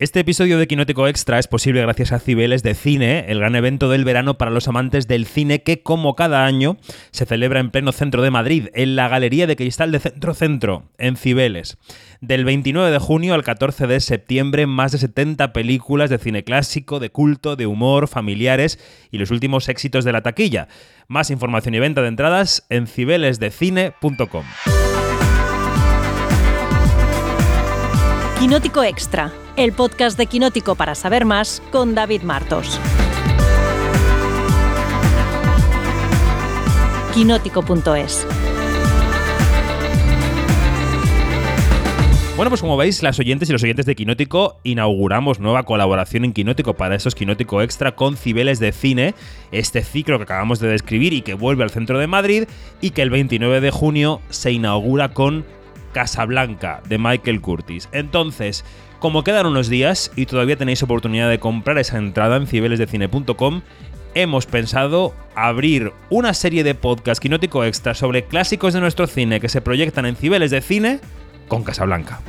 [0.00, 3.90] Este episodio de Quinótico Extra es posible gracias a Cibeles de Cine, el gran evento
[3.90, 6.78] del verano para los amantes del cine que, como cada año,
[7.10, 10.84] se celebra en pleno centro de Madrid, en la Galería de Cristal de Centro Centro,
[10.96, 11.76] en Cibeles.
[12.22, 16.98] Del 29 de junio al 14 de septiembre, más de 70 películas de cine clásico,
[16.98, 18.78] de culto, de humor, familiares
[19.10, 20.68] y los últimos éxitos de la taquilla.
[21.08, 24.44] Más información y venta de entradas en cibelesdecine.com.
[28.40, 32.80] Quinótico Extra, el podcast de Quinótico para saber más con David Martos.
[37.12, 38.26] Quinótico.es
[42.34, 46.32] Bueno, pues como veis, las oyentes y los oyentes de Quinótico inauguramos nueva colaboración en
[46.32, 49.14] Quinótico para esos Quinótico Extra con Cibeles de Cine,
[49.52, 52.44] este ciclo que acabamos de describir y que vuelve al centro de Madrid
[52.80, 55.44] y que el 29 de junio se inaugura con
[55.92, 57.88] Casablanca de Michael Curtis.
[57.92, 58.64] Entonces,
[58.98, 63.62] como quedan unos días y todavía tenéis oportunidad de comprar esa entrada en cibelesdecine.com,
[64.14, 69.48] hemos pensado abrir una serie de podcast quinótico extra sobre clásicos de nuestro cine que
[69.48, 71.00] se proyectan en Cibeles de Cine
[71.48, 72.20] con Casablanca.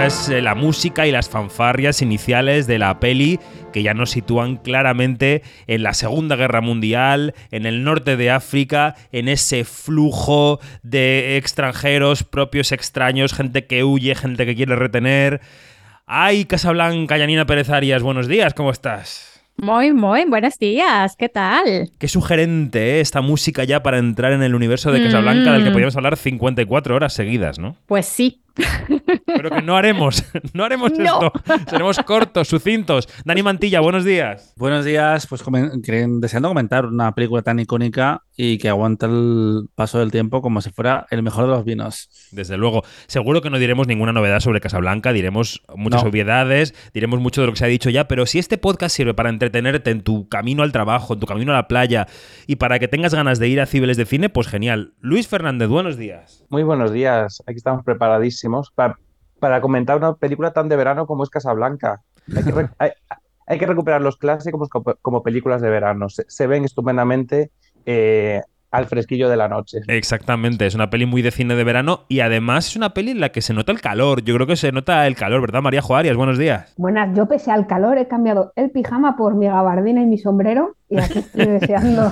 [0.00, 3.38] Esta es eh, la música y las fanfarrias iniciales de la peli
[3.70, 8.94] que ya nos sitúan claramente en la Segunda Guerra Mundial, en el norte de África,
[9.12, 15.42] en ese flujo de extranjeros, propios extraños, gente que huye, gente que quiere retener.
[16.06, 18.02] ¡Ay, Casablanca, Yanina Pérez Arias!
[18.02, 19.30] Buenos días, ¿cómo estás?
[19.58, 21.90] Muy, muy, buenos días, ¿qué tal?
[21.98, 23.00] Qué sugerente ¿eh?
[23.00, 25.72] esta música ya para entrar en el universo de Casablanca del que Mm.
[25.72, 27.76] podríamos hablar 54 horas seguidas, ¿no?
[27.84, 28.40] Pues sí.
[29.26, 30.24] Pero que no haremos,
[30.54, 31.04] no haremos No.
[31.04, 31.32] esto.
[31.68, 33.08] Seremos cortos, sucintos.
[33.24, 34.52] Dani Mantilla, buenos días.
[34.56, 35.42] Buenos días, pues
[36.20, 40.70] deseando comentar una película tan icónica y que aguanta el paso del tiempo como si
[40.70, 42.08] fuera el mejor de los vinos.
[42.32, 46.08] Desde luego, seguro que no diremos ninguna novedad sobre Casablanca, diremos muchas No.
[46.10, 49.14] obviedades, diremos mucho de lo que se ha dicho ya, pero si este podcast sirve
[49.14, 52.06] para entretenerte en tu camino al trabajo, en tu camino a la playa
[52.46, 54.94] y para que tengas ganas de ir a Cibeles de Cine, pues genial.
[55.00, 56.44] Luis Fernández, buenos días.
[56.48, 58.39] Muy buenos días, aquí estamos preparadísimos
[58.74, 58.98] pa-
[59.38, 62.02] para comentar una película tan de verano como es Casablanca.
[62.36, 62.92] Hay que, re- hay-
[63.46, 66.08] hay que recuperar los clásicos como, como películas de verano.
[66.08, 67.50] Se, se ven estupendamente
[67.86, 69.80] eh, al fresquillo de la noche.
[69.88, 73.20] Exactamente, es una peli muy de cine de verano y además es una peli en
[73.20, 74.22] la que se nota el calor.
[74.22, 76.16] Yo creo que se nota el calor, ¿verdad, María Joarias?
[76.16, 76.74] Buenos días.
[76.76, 80.76] Buenas, yo pese al calor he cambiado el pijama por mi gabardina y mi sombrero
[80.88, 82.10] y aquí estoy deseando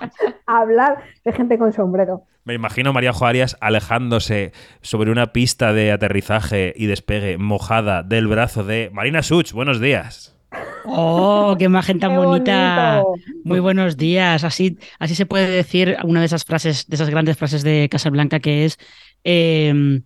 [0.46, 2.22] hablar de gente con sombrero.
[2.44, 8.26] Me imagino a María Joarias alejándose sobre una pista de aterrizaje y despegue mojada del
[8.26, 9.52] brazo de Marina Such.
[9.52, 10.37] Buenos días.
[10.84, 13.02] Oh, qué imagen tan ¡Qué bonita.
[13.02, 13.30] bonito!
[13.44, 14.44] Muy buenos días.
[14.44, 18.40] Así, así se puede decir una de esas frases, de esas grandes frases de Casablanca
[18.40, 18.78] que es
[19.24, 20.00] eh,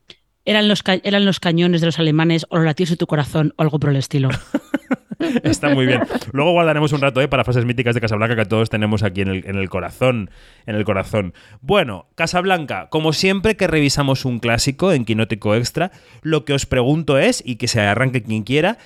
[0.44, 3.62] eran, los eran los cañones de los alemanes o los latidos de tu corazón o
[3.62, 4.30] algo por el estilo.
[5.44, 6.03] Está muy bien.
[6.32, 7.28] Luego guardaremos un rato ¿eh?
[7.28, 10.30] para frases míticas de Casablanca que todos tenemos aquí en el, en el corazón.
[10.66, 11.32] En el corazón.
[11.60, 15.92] Bueno, Casablanca, como siempre que revisamos un clásico en Quinótico Extra,
[16.22, 18.78] lo que os pregunto es, y que se arranque quien quiera,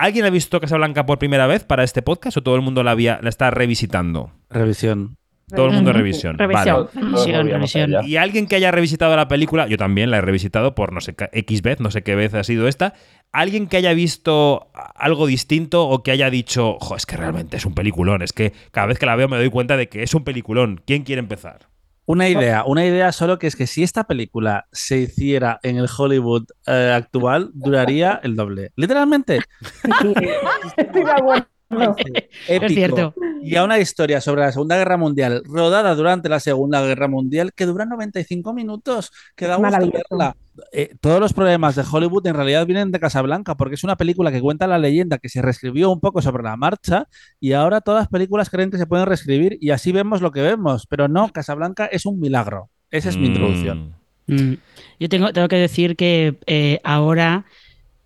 [0.00, 2.90] ¿alguien ha visto Casablanca por primera vez para este podcast o todo el mundo la,
[2.92, 4.32] había, la está revisitando?
[4.50, 5.16] Revisión.
[5.54, 6.38] Todo el mundo revisión.
[6.38, 6.88] Revisión.
[6.94, 7.06] Vale.
[7.10, 7.90] Revisión, revisión.
[8.06, 11.14] Y alguien que haya revisitado la película, yo también la he revisitado por no sé
[11.16, 12.94] qué- X vez, no sé qué vez ha sido esta.
[13.32, 17.66] Alguien que haya visto algo distinto o que haya dicho, jo, es que realmente es
[17.66, 20.14] un peliculón, es que cada vez que la veo me doy cuenta de que es
[20.14, 20.82] un peliculón.
[20.86, 21.68] ¿Quién quiere empezar?
[22.10, 25.86] Una idea, una idea solo que es que si esta película se hiciera en el
[25.96, 28.72] Hollywood eh, actual, duraría el doble.
[28.74, 29.38] Literalmente.
[32.48, 33.14] Épico, Es cierto.
[33.42, 37.52] y a una historia sobre la Segunda Guerra Mundial, rodada durante la Segunda Guerra Mundial,
[37.54, 40.36] que dura 95 minutos, que da gusto verla.
[40.72, 44.30] Eh, todos los problemas de Hollywood en realidad vienen de Casablanca, porque es una película
[44.30, 47.06] que cuenta la leyenda que se reescribió un poco sobre la marcha
[47.38, 50.42] y ahora todas las películas creen que se pueden reescribir y así vemos lo que
[50.42, 52.68] vemos, pero no, Casablanca es un milagro.
[52.90, 53.32] Esa es mi Mm.
[53.32, 53.94] introducción.
[54.26, 54.52] Mm.
[54.98, 57.46] Yo tengo, tengo que decir que eh, ahora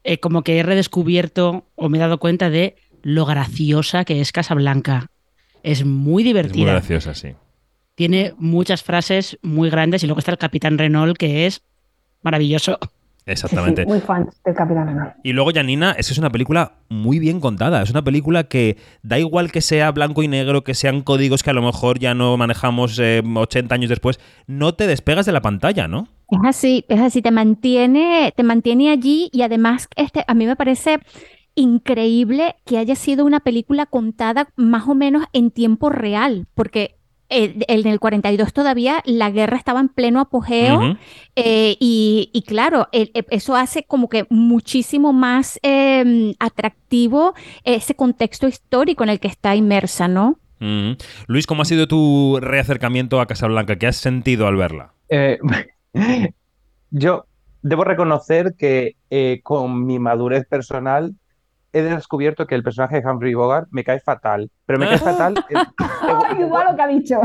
[0.04, 4.32] eh, como que he redescubierto o me he dado cuenta de lo graciosa que es
[4.32, 5.06] Casablanca.
[5.62, 6.72] Es muy Es muy divertida.
[6.72, 7.28] graciosa, sí.
[7.94, 11.62] Tiene muchas frases muy grandes y luego está el Capitán Renault que es
[12.22, 12.78] maravilloso.
[13.26, 13.82] Exactamente.
[13.82, 15.14] Sí, sí, muy fan del Capitán Renault.
[15.22, 17.80] Y luego, Janina, es que es una película muy bien contada.
[17.82, 21.50] Es una película que da igual que sea blanco y negro, que sean códigos que
[21.50, 24.20] a lo mejor ya no manejamos eh, 80 años después.
[24.46, 26.08] No te despegas de la pantalla, ¿no?
[26.30, 30.56] Es así, es así, te mantiene, te mantiene allí y además este, a mí me
[30.56, 30.98] parece
[31.54, 36.96] increíble que haya sido una película contada más o menos en tiempo real, porque
[37.30, 40.80] eh, en el 42 todavía la guerra estaba en pleno apogeo
[41.36, 47.34] eh, y, y claro, el- e- eso hace como que muchísimo más eh, atractivo
[47.64, 50.38] ese contexto histórico en el que está inmersa, ¿no?
[51.26, 53.76] Luis, ¿cómo ha sido tu reacercamiento a Casablanca?
[53.76, 54.92] ¿Qué has sentido al verla?
[55.08, 55.38] Eh,
[56.90, 57.26] yo
[57.62, 61.14] debo reconocer que eh, con mi madurez personal
[61.78, 65.34] he descubierto que el personaje de Humphrey Bogart me cae fatal, pero me cae fatal,
[65.34, 67.20] de- de- Igual lo que ha dicho.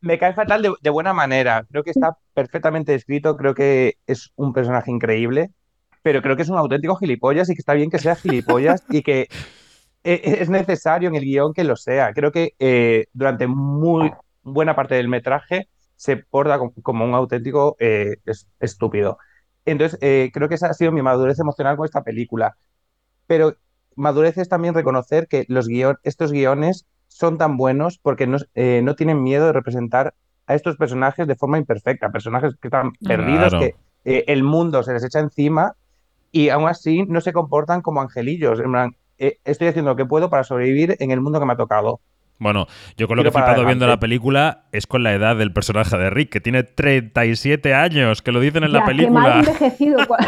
[0.00, 1.64] me cae fatal de, buena manera.
[1.70, 5.50] Creo que está perfectamente escrito, creo que es un personaje increíble,
[6.02, 9.02] pero creo que es un auténtico gilipollas y que está bien que sea gilipollas y
[9.02, 9.28] que
[10.04, 12.12] e- es necesario en el guion que lo sea.
[12.12, 14.12] Creo que eh, durante muy
[14.42, 19.18] buena parte del metraje se porta com- como un auténtico eh, es- estúpido.
[19.64, 22.56] Entonces, eh, creo que esa ha sido mi madurez emocional con esta película.
[23.26, 23.56] Pero
[23.98, 28.80] madurez es también reconocer que los guion- estos guiones son tan buenos porque no, eh,
[28.82, 30.14] no tienen miedo de representar
[30.46, 33.60] a estos personajes de forma imperfecta, personajes que están perdidos, Claro.
[33.60, 33.74] que
[34.04, 35.74] eh, el mundo se les echa encima
[36.32, 38.60] y aún así no se comportan como angelillos.
[38.60, 41.52] En plan, eh, estoy haciendo lo que puedo para sobrevivir en el mundo que me
[41.52, 42.00] ha tocado.
[42.38, 45.52] Bueno, yo con lo que he flipado viendo la película es con la edad del
[45.52, 48.96] personaje de Rick, que tiene 37 años, que lo dicen en la Ya, qué mal
[49.24, 49.38] película.
[49.40, 49.98] envejecido.
[50.06, 50.18] cua-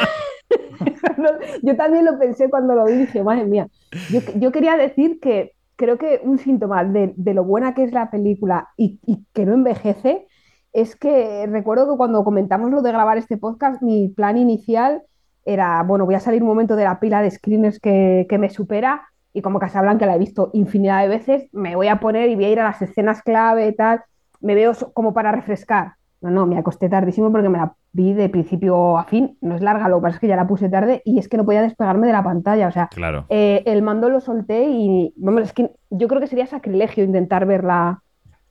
[1.19, 1.29] No,
[1.62, 3.69] yo también lo pensé cuando lo vi dije, madre mía.
[4.11, 7.93] Yo, yo quería decir que creo que un síntoma de, de lo buena que es
[7.93, 10.27] la película y, y que no envejece
[10.73, 15.03] es que recuerdo que cuando comentamos lo de grabar este podcast, mi plan inicial
[15.45, 18.51] era, bueno, voy a salir un momento de la pila de screeners que, que me
[18.51, 22.35] supera y como Casablanca la he visto infinidad de veces, me voy a poner y
[22.35, 24.03] voy a ir a las escenas clave y tal,
[24.41, 25.93] me veo como para refrescar.
[26.21, 29.38] No, no, me acosté tardísimo porque me la vi de principio a fin.
[29.41, 31.37] No es larga, lo que pasa es que ya la puse tarde y es que
[31.38, 32.69] no podía despegarme de la pantalla.
[32.69, 33.25] O sea, Claro.
[33.31, 37.47] eh, el mando lo solté y vamos, es que yo creo que sería sacrilegio intentar
[37.47, 38.03] verla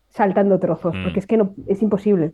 [0.08, 1.04] saltando trozos, Mm.
[1.04, 2.34] porque es que no, es imposible.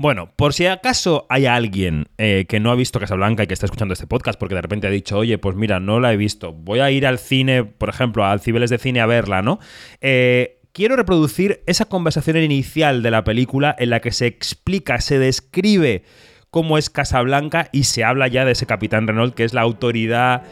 [0.00, 3.66] Bueno, por si acaso hay alguien eh, que no ha visto Casablanca y que está
[3.66, 6.52] escuchando este podcast porque de repente ha dicho, oye, pues mira, no la he visto,
[6.52, 9.58] voy a ir al cine, por ejemplo, al Cibeles de Cine a verla, ¿no?
[10.00, 15.18] Eh, quiero reproducir esa conversación inicial de la película en la que se explica, se
[15.18, 16.04] describe
[16.50, 20.44] cómo es Casablanca y se habla ya de ese capitán Renault, que es la autoridad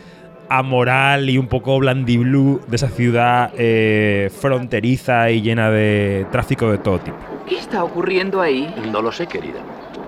[0.48, 6.78] amoral y un poco blandiblue de esa ciudad eh, fronteriza y llena de tráfico de
[6.78, 7.16] todo tipo.
[7.48, 8.74] ¿Qué está ocurriendo ahí?
[8.90, 9.60] No lo sé, querida.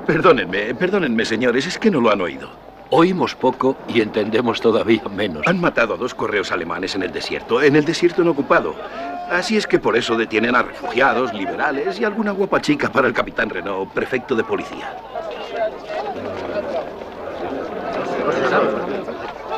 [0.06, 2.48] Perdónenme, perdónenme, señores, es que no lo han oído.
[2.90, 5.46] Oímos poco y entendemos todavía menos.
[5.46, 8.74] Han matado a dos correos alemanes en el desierto, en el desierto no ocupado.
[9.30, 13.12] Así es que por eso detienen a refugiados, liberales y alguna guapa chica para el
[13.12, 14.96] capitán Renault, prefecto de policía.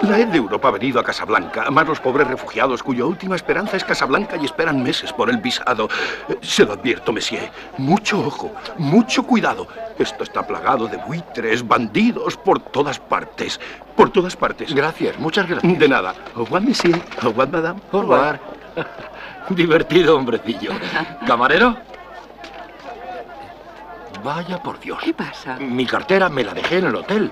[0.03, 3.77] La ed de Europa ha venido a Casablanca, más los pobres refugiados cuya última esperanza
[3.77, 5.89] es Casablanca y esperan meses por el visado.
[6.29, 7.51] Eh, Se lo advierto, monsieur.
[7.77, 9.67] Mucho ojo, mucho cuidado.
[9.99, 13.61] Esto está plagado de buitres, bandidos, por todas partes.
[13.95, 14.75] Por todas partes.
[14.75, 15.79] Gracias, muchas gracias.
[15.79, 16.15] De nada.
[16.35, 16.97] Au revoir, monsieur.
[17.23, 17.81] Au revoir, madame.
[17.93, 18.41] Au revoir.
[19.51, 20.73] Divertido hombrecillo.
[21.27, 21.77] ¿Camarero?
[24.25, 24.99] Vaya por Dios.
[25.03, 25.57] ¿Qué pasa?
[25.59, 27.31] Mi cartera me la dejé en el hotel.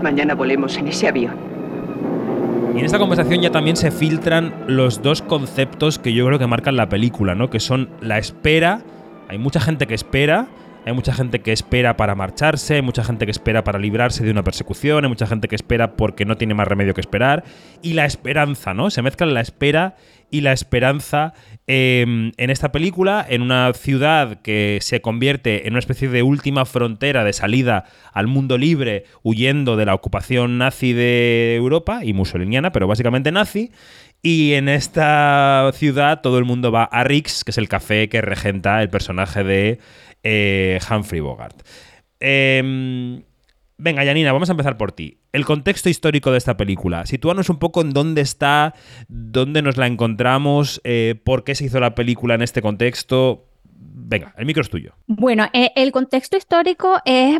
[0.00, 1.34] Mañana volemos en ese avión.
[2.74, 6.46] Y en esta conversación ya también se filtran los dos conceptos que yo creo que
[6.46, 7.50] marcan la película, ¿no?
[7.50, 8.82] Que son la espera,
[9.28, 10.48] hay mucha gente que espera
[10.84, 14.30] hay mucha gente que espera para marcharse, hay mucha gente que espera para librarse de
[14.30, 17.44] una persecución, hay mucha gente que espera porque no tiene más remedio que esperar,
[17.82, 18.90] y la esperanza, ¿no?
[18.90, 19.96] Se mezclan la espera
[20.30, 21.34] y la esperanza
[21.66, 22.02] eh,
[22.36, 27.24] en esta película, en una ciudad que se convierte en una especie de última frontera
[27.24, 32.86] de salida al mundo libre, huyendo de la ocupación nazi de Europa y musoliniana, pero
[32.86, 33.70] básicamente nazi.
[34.22, 38.20] Y en esta ciudad todo el mundo va a Rix, que es el café que
[38.20, 39.78] regenta el personaje de
[40.22, 41.62] eh, Humphrey Bogart.
[42.20, 43.22] Em,
[43.82, 45.18] venga, Janina, vamos a empezar por ti.
[45.32, 47.04] El contexto histórico de esta película.
[47.06, 48.74] Sitúanos un poco en dónde está,
[49.08, 53.46] dónde nos la encontramos, eh, por qué se hizo la película en este contexto.
[53.74, 54.94] Venga, el micro es tuyo.
[55.06, 57.38] Bueno, eh, el contexto histórico es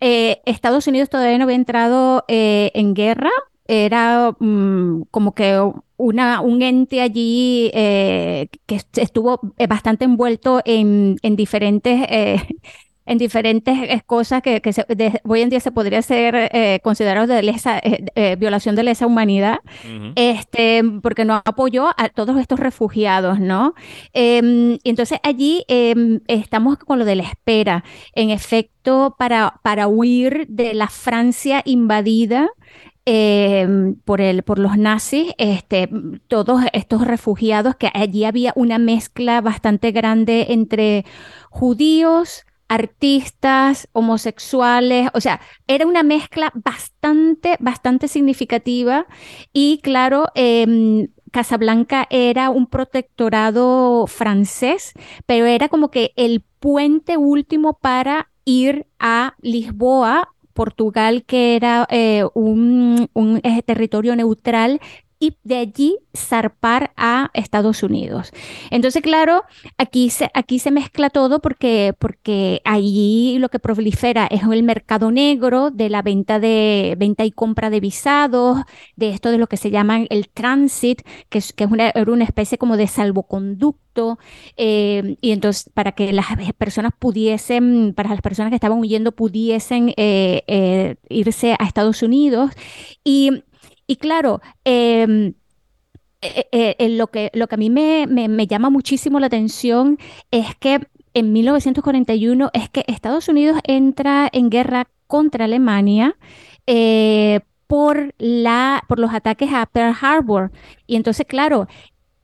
[0.00, 3.30] eh, Estados Unidos todavía no había entrado eh, en guerra.
[3.66, 5.60] Era mm, como que
[5.98, 12.06] una, un ente allí que est- estuvo bastante envuelto en, en diferentes,
[13.08, 16.80] en diferentes eh, cosas que, que se- de- hoy en día se podría ser eh,
[16.82, 19.58] considerado de lesa, eh, violación de lesa humanidad
[20.14, 23.74] este, porque no apoyó a todos estos refugiados, ¿no?
[24.12, 27.84] Em, entonces allí em, estamos con lo de la espera,
[28.14, 32.48] en efecto, para, para huir de la Francia invadida.
[33.10, 35.88] em, por el, por los nazis, este,
[36.28, 41.06] todos estos refugiados, que allí había una mezcla bastante grande entre
[41.50, 49.06] judíos, artistas, homosexuales, o sea, era una mezcla bastante, bastante significativa
[49.52, 54.92] y claro, em, Casablanca era un protectorado francés,
[55.26, 62.24] pero era como que el puente último para ir a Lisboa, Portugal, que era eh,
[62.34, 63.08] un,
[63.44, 64.80] eh, territorio neutral
[65.20, 68.32] y de allí zarpar a Estados Unidos.
[68.70, 69.44] Entonces, claro,
[69.76, 75.10] aquí se, aquí se mezcla todo porque, porque allí lo que prolifera es el mercado
[75.10, 78.60] negro de la venta, de, venta y compra de visados,
[78.96, 82.24] de esto de lo que se llaman el transit, que es, que es una, una
[82.24, 84.18] especie como de salvoconducto,
[84.56, 89.90] eh, y entonces para que las personas pudiesen, para las personas que estaban huyendo pudiesen
[89.96, 92.52] eh, eh, irse a Estados Unidos.
[93.04, 93.42] Y
[93.88, 95.32] y claro, eh,
[96.20, 99.98] eh, eh, lo, que, lo que a mí me, me, me, llama muchísimo la atención
[100.30, 106.16] es que en 1941 es que Estados Unidos entra en guerra contra Alemania
[106.66, 110.50] eh, por, la, por los ataques a Pearl Harbor.
[110.86, 111.68] Y entonces, claro,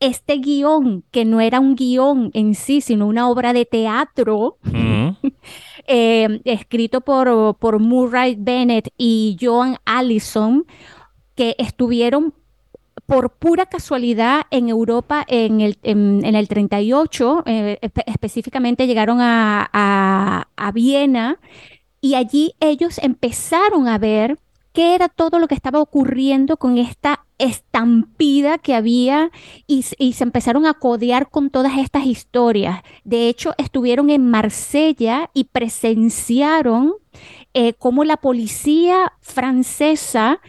[0.00, 4.56] este guion, que no era un guion en sí, sino una obra de teatro, uh
[4.72, 5.16] -huh.
[5.86, 10.66] eh, escrito por, por Murray Bennett y Joan Allison,
[11.34, 12.34] que estuvieron
[13.06, 19.68] por pura casualidad en Europa en el, en, el 38, eh, espe específicamente llegaron a,
[19.72, 21.38] a, a Viena
[22.00, 24.38] y allí ellos empezaron a ver
[24.72, 29.30] qué era todo lo que estaba ocurriendo con esta estampida que había
[29.66, 32.82] y, y, se empezaron a codear con todas estas historias.
[33.04, 36.94] De hecho, estuvieron en Marsella y presenciaron
[37.54, 40.40] eh, cómo la policía francesa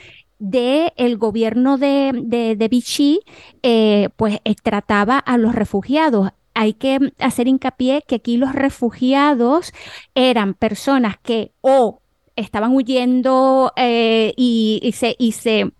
[0.49, 3.21] del el gobierno de, de, de Vichy,
[3.63, 6.29] eh, pues eh, trataba a los refugiados.
[6.53, 9.73] Hay que hacer hincapié que aquí los refugiados
[10.13, 12.01] eran personas que o
[12.35, 15.71] estaban huyendo eh, y, y, se, y, se,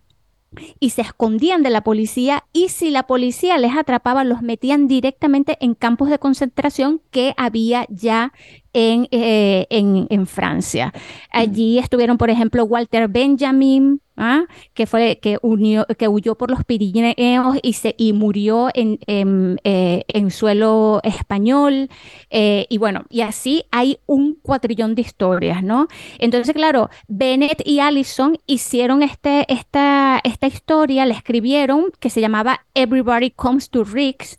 [0.80, 5.58] y se escondían de la policía y si la policía les atrapaba los metían directamente
[5.60, 8.34] en campos de concentración que había ya
[8.74, 10.94] en, eh, en, en, Francia.
[11.32, 14.46] Allí estuvieron, por ejemplo, Walter Benjamin, ¿ah?
[14.74, 19.60] que fue que, unió, que huyó por los Pirineos y, se, y murió en, en,
[19.64, 21.90] eh, en suelo español.
[22.30, 25.88] Eh, y bueno, y así hay un cuatrillón de historias, ¿no?
[26.20, 32.66] Entonces, claro, Bennett y Allison hicieron este, esta, esta historia, la escribieron, que se llamaba
[32.74, 34.38] Everybody Comes to Riggs,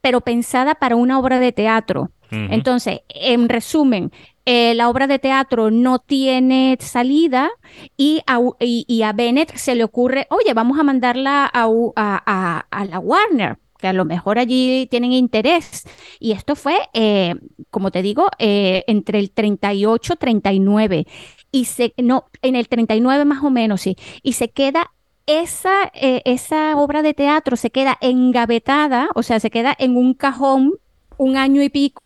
[0.00, 2.10] pero pensada para una obra de teatro.
[2.30, 4.10] Entonces, en resumen,
[4.44, 7.50] eh, la obra de teatro no tiene salida
[7.96, 12.84] y a, y, a, Bennett se le ocurre, oye, vamos a mandarla a, a, a,
[12.84, 15.84] la Warner que a lo mejor allí tienen interés.
[16.18, 17.34] Y esto fue, eh,
[17.70, 21.06] como te digo, eh, entre el 38 y 39.
[21.52, 23.96] Y se, no, en el 39 más o menos, sí.
[24.22, 24.92] Y se queda
[25.26, 30.14] esa, eh, esa obra de teatro se queda engavetada, o sea, se queda en un
[30.14, 30.74] cajón
[31.18, 32.05] un año y pico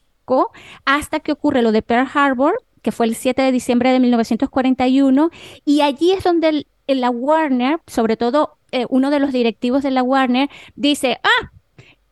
[0.85, 5.31] hasta que ocurre lo de Pearl Harbor, que fue el 7 de diciembre de 1941,
[5.65, 9.83] y allí es donde el, el, la Warner, sobre todo eh, uno de los directivos
[9.83, 11.51] de la Warner, dice, ah,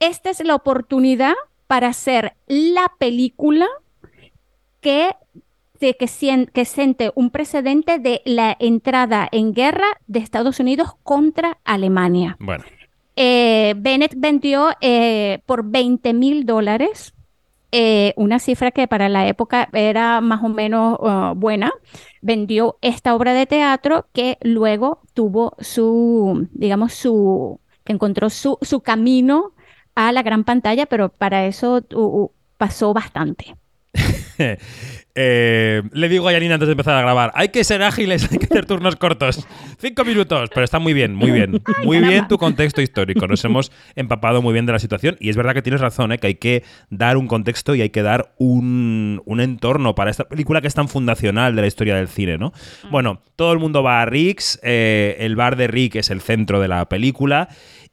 [0.00, 1.34] esta es la oportunidad
[1.66, 3.66] para hacer la película
[4.80, 5.14] que,
[5.80, 10.90] de que, sien- que siente un precedente de la entrada en guerra de Estados Unidos
[11.02, 12.36] contra Alemania.
[12.40, 12.64] Bueno,
[13.20, 17.14] Eh, Bennett vendió eh, por 20 mil dólares,
[17.70, 21.72] eh, una cifra que para la época era más o menos uh, buena.
[22.22, 28.80] Vendió esta obra de teatro que luego tuvo su, digamos, su, que encontró su, su
[28.80, 29.52] camino
[29.94, 33.56] a la gran pantalla, pero para eso uh, uh, pasó bastante.
[35.20, 38.38] Eh, le digo a Yanina antes de empezar a grabar, hay que ser ágiles, hay
[38.38, 39.44] que hacer turnos cortos.
[39.80, 41.60] Cinco minutos, pero está muy bien, muy bien.
[41.84, 43.26] Muy bien tu contexto histórico.
[43.26, 46.18] Nos hemos empapado muy bien de la situación y es verdad que tienes razón, ¿eh?
[46.18, 50.24] que hay que dar un contexto y hay que dar un, un entorno para esta
[50.24, 52.52] película que es tan fundacional de la historia del cine, ¿no?
[52.90, 56.60] Bueno, todo el mundo va a Rick's, eh, el bar de Rick es el centro
[56.60, 57.48] de la película.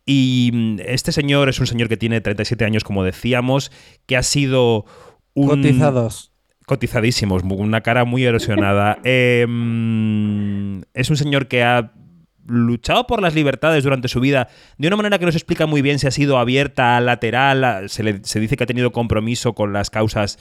[0.06, 3.72] Y mm, este señor es un señor que tiene 37 años, como decíamos,
[4.06, 4.86] que ha sido
[5.34, 5.48] un...
[5.48, 6.35] Cotizados.
[6.66, 8.98] Cotizadísimos, una cara muy erosionada.
[9.04, 11.92] Eh, mm, es un señor que ha
[12.48, 15.82] luchado por las libertades durante su vida de una manera que no se explica muy
[15.82, 19.74] bien si ha sido abierta, lateral, se, le- se dice que ha tenido compromiso con
[19.74, 20.38] las causas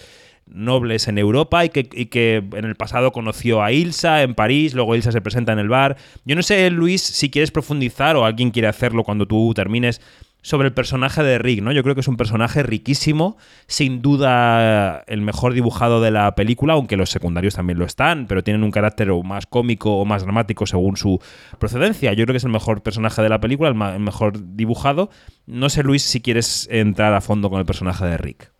[0.47, 4.75] nobles en Europa y que, y que en el pasado conoció a Ilsa en París,
[4.75, 5.97] luego Ilsa se presenta en el bar.
[6.27, 10.03] Yo no sé, Luis, si quieres profundizar o alguien quiere hacerlo cuando tú termines
[10.45, 11.73] sobre el personaje de Rick, ¿no?
[11.73, 16.75] Yo creo que es un personaje riquísimo, sin duda el mejor dibujado de la película,
[16.75, 20.23] aunque los secundarios también lo están, pero tienen un carácter o más cómico o más
[20.23, 21.19] dramático según su
[21.59, 22.13] procedencia.
[22.13, 25.09] Yo creo que es el mejor personaje de la película, el, mejor dibujado.
[25.47, 28.53] No sé, Luis, si quieres entrar a fondo con el personaje de Rick.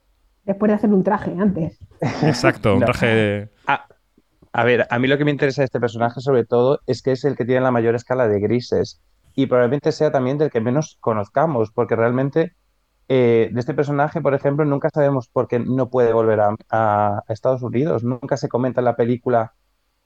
[0.47, 1.79] Después de hacer un traje antes.
[2.23, 2.87] Exacto, un No.
[2.87, 3.51] traje...
[3.67, 3.87] A,
[4.55, 7.13] a ver, a mí lo que me interesa de este personaje sobre todo es que
[7.13, 9.03] es el que tiene la mayor escala de grises
[9.35, 12.55] y probablemente sea también del que menos conozcamos, porque realmente
[13.09, 17.63] eh, de este personaje, por ejemplo, nunca sabemos por qué no puede volver a, Estados
[17.63, 19.55] Unidos, nunca se comenta en la película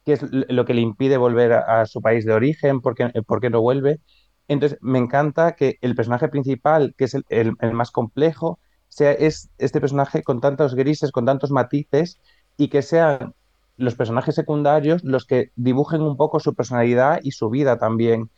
[0.05, 3.51] qué es lo que le impide volver a, su país de origen, qué, por qué
[3.51, 4.01] no vuelve.
[4.49, 8.59] Entonces, me encanta que el personaje principal, que es el, el- el más complejo,
[8.89, 12.19] sea es este personaje con tantos grises, con tantos matices,
[12.57, 13.35] y que sean
[13.77, 18.31] los personajes secundarios los que dibujen un poco su personalidad y su vida también.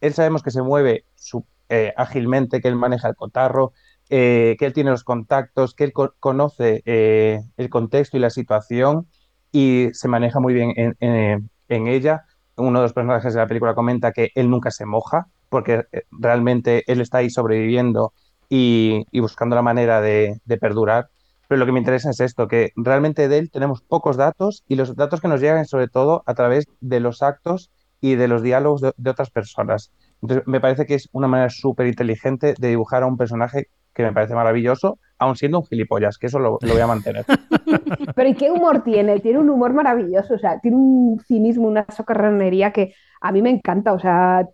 [0.00, 3.72] Él sabemos que se mueve su- eh, ágilmente, que él maneja el cotarro,
[4.08, 8.30] eh, que él tiene los contactos, que él co- conoce eh, el contexto y la
[8.30, 9.08] situación
[9.52, 12.24] y se maneja muy bien en, ella.
[12.56, 16.82] Uno de los personajes de la película comenta que él nunca se moja porque realmente
[16.90, 18.12] él está ahí sobreviviendo
[18.48, 21.08] y, buscando la manera de perdurar.
[21.48, 24.74] Pero lo que me interesa es esto, que realmente de él tenemos pocos datos y
[24.76, 28.42] los datos que nos llegan sobre todo a través de los actos y de los
[28.42, 29.92] diálogos de, de otras personas.
[30.22, 34.02] Entonces, me parece que es una manera súper inteligente de dibujar a un personaje que
[34.02, 37.24] me parece maravilloso, aun siendo un gilipollas, que eso lo, lo voy a mantener.
[38.14, 39.20] Pero ¿y qué humor tiene?
[39.20, 43.48] Tiene un humor maravilloso, o sea, tiene un cinismo, una socarronería que a mí me
[43.50, 44.46] encanta, o sea,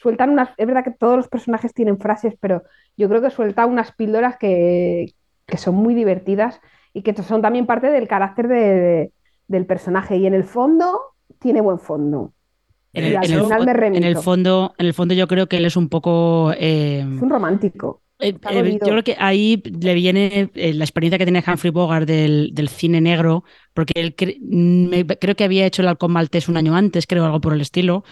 [0.00, 2.62] sueltan unas, es verdad que todos los personajes tienen frases, pero
[2.96, 5.12] yo creo que suelta unas píldoras que,
[5.46, 6.60] que son muy divertidas
[6.94, 9.12] y que son también parte del carácter de- de-
[9.48, 10.98] del personaje y en el fondo
[11.38, 12.32] tiene buen fondo.
[12.98, 13.38] En el, en el
[14.04, 17.30] el fondo, en el fondo yo creo que él es un poco eh, Es un
[17.30, 18.02] romántico.
[18.20, 22.04] Eh, eh, yo creo que ahí le viene eh, la experiencia que tiene Humphrey Bogart
[22.06, 26.48] del, del cine negro, porque él cre- me- creo que había hecho el halcón maltés
[26.48, 28.02] un año antes, creo, algo por el estilo.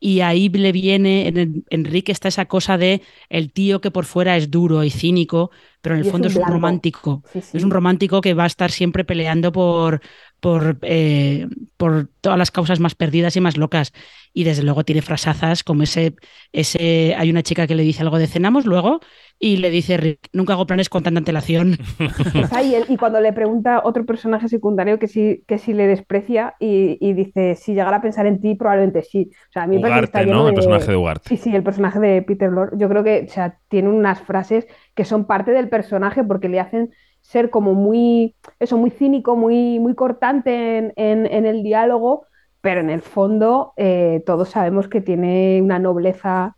[0.00, 4.36] Y ahí le viene, en Enrique está esa cosa de el tío que por fuera
[4.36, 5.50] es duro y cínico,
[5.82, 7.22] pero en el Y es fondo un es un romántico.
[7.32, 7.58] Sí, sí.
[7.58, 10.00] Es un romántico que va a estar siempre peleando por,
[10.40, 13.92] por, eh, por todas las causas más perdidas y más locas.
[14.32, 16.14] Y desde luego tiene frasazas como ese,
[16.52, 19.00] ese, hay una chica que le dice algo de cenamos luego
[19.38, 21.78] y le dice Rick, nunca hago planes con tanta antelación.
[22.32, 25.86] Está ahí él, y cuando le pregunta otro personaje secundario que si, que si le
[25.86, 29.30] desprecia y, y dice, si llegara a pensar en ti, probablemente sí.
[29.48, 30.48] O sea, a mí me parece que está Ugarte, lleno ¿no?
[30.48, 31.30] El de- personaje de Ugarte.
[31.30, 32.76] Sí, sí, el personaje de Peter Lorre.
[32.78, 36.60] Yo creo que, o sea, tiene unas frases que son parte del personaje porque le
[36.60, 42.26] hacen ser como muy, eso, muy cínico, muy, muy cortante en, en- en el diálogo,
[42.60, 46.56] pero en el fondo eh, todos sabemos que tiene una nobleza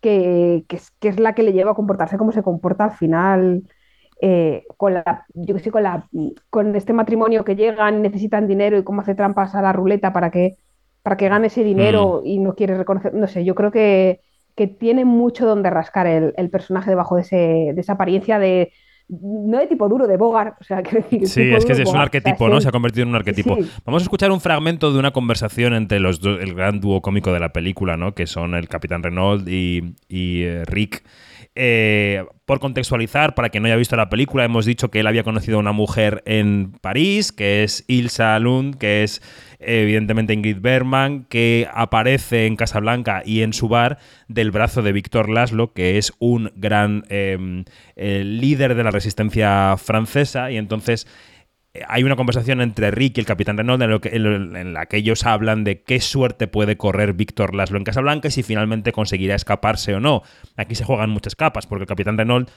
[0.00, 2.92] que, que es, que es la que le lleva a comportarse como se comporta al
[2.92, 3.62] final.
[4.22, 6.08] eh, con la, yo sé, con la,
[6.50, 10.14] con este matrimonio que llegan y necesitan dinero y cómo hace trampas a la ruleta
[10.14, 10.58] para que,
[11.02, 14.22] para que gane ese dinero y no quiere reconocer, no sé, yo creo que,
[14.56, 17.36] que tiene mucho donde rascar el, el personaje debajo de, ese,
[17.74, 18.72] de esa apariencia de,
[19.10, 21.84] no de tipo duro, de Bogart, o sea, decir, Sí, es que duro es un
[21.84, 22.60] Bogart, arquetipo, o sea, ¿no?
[22.60, 23.56] Se ha convertido en un arquetipo.
[23.56, 23.70] sí.
[23.84, 27.32] Vamos a escuchar un fragmento de una conversación entre los dos, el gran dúo cómico
[27.32, 28.14] de la película, ¿no?
[28.14, 31.02] Que son el Capitán Renault y, y, eh, Rick.
[31.56, 35.24] Eh, por contextualizar, para quien no haya visto la película, hemos dicho que él había
[35.24, 39.20] conocido a una mujer en París, que es Ilsa Lund, que es
[39.60, 45.28] evidentemente Ingrid Bergman, que aparece en Casablanca y en su bar del brazo de Víctor
[45.28, 47.64] Laszlo, que es un gran eh,
[47.96, 51.06] eh, líder de la resistencia francesa, y entonces
[51.74, 54.86] eh, hay una conversación entre Rick y el capitán Renault en, lo que- en la
[54.86, 58.92] que ellos hablan de qué suerte puede correr Víctor Laszlo en Casablanca y si finalmente
[58.92, 60.22] conseguirá escaparse o no.
[60.56, 62.50] Aquí se juegan muchas capas, porque el capitán Renault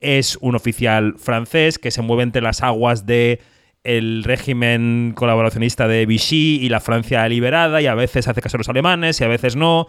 [0.00, 3.40] es un oficial francés que se mueve entre las aguas de
[3.84, 8.58] el régimen colaboracionista de Vichy y la Francia liberada y a veces hace caso a
[8.58, 9.86] los alemanes y a veces no.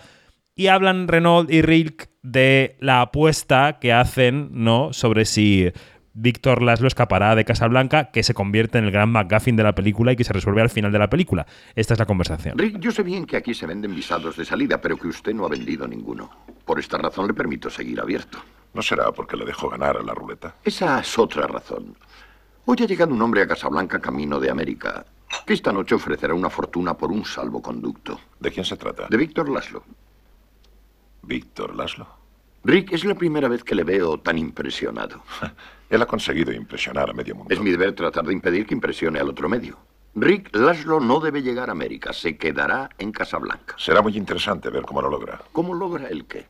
[0.56, 4.94] Y hablan Renault y Rick de la apuesta que hacen, ¿no?
[4.94, 5.72] Sobre si
[6.14, 10.12] Víctor Laszlo escapará de Casablanca, que se convierte en el gran McGuffin de la película
[10.12, 11.46] y que se resuelve al final de la película.
[11.76, 12.58] Esta es la conversación.
[12.58, 15.46] Rick, yo sé bien que aquí se venden visados de salida, pero que usted no
[15.46, 16.30] ha vendido ninguno.
[16.66, 18.40] Por esta razón le permito seguir abierto.
[18.74, 20.56] ¿No será porque le dejó ganar a la ruleta?
[20.64, 21.96] Esa es otra razón.
[22.66, 25.06] Hoy ha llegado un hombre a Casablanca camino de América,
[25.46, 28.20] que esta noche ofrecerá una fortuna por un salvoconducto.
[28.40, 29.08] ¿De quién se trata?
[29.10, 29.84] De Víctor Laszlo.
[31.24, 32.08] Víctor Laszlo.
[32.64, 35.24] Rick, es la primera vez que le veo tan impresionado.
[35.90, 37.52] Él ha conseguido impresionar a medio mundo.
[37.54, 39.78] Es mi deber tratar de impedir que impresione al otro medio.
[40.14, 43.76] Rick, Laszlo no debe llegar a América, se quedará en Casablanca.
[43.78, 45.42] Será muy interesante ver cómo lo logra.
[45.52, 46.46] ¿Cómo logra el qué?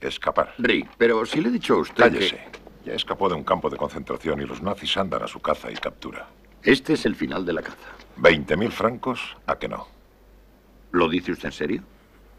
[0.00, 0.54] Escapar.
[0.58, 2.36] Rick, pero si le he dicho a usted Cállese.
[2.50, 2.59] que
[2.90, 5.74] Ya escapó de un campo de concentración y los nazis andan a su caza y
[5.74, 6.26] captura.
[6.64, 7.88] este es el final de la caza.
[8.18, 9.36] ¿20.000 mil francos?
[9.46, 9.86] ¿A que no?
[10.90, 11.82] ¿Lo dice usted en serio?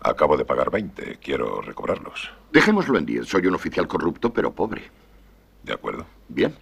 [0.01, 1.19] Acabo de pagar 20.
[1.21, 2.31] Quiero recobrarlos.
[2.51, 3.27] Dejémoslo en 10.
[3.27, 4.91] Soy un oficial corrupto, pero pobre.
[5.63, 6.05] ¿De acuerdo?
[6.27, 6.53] Bien.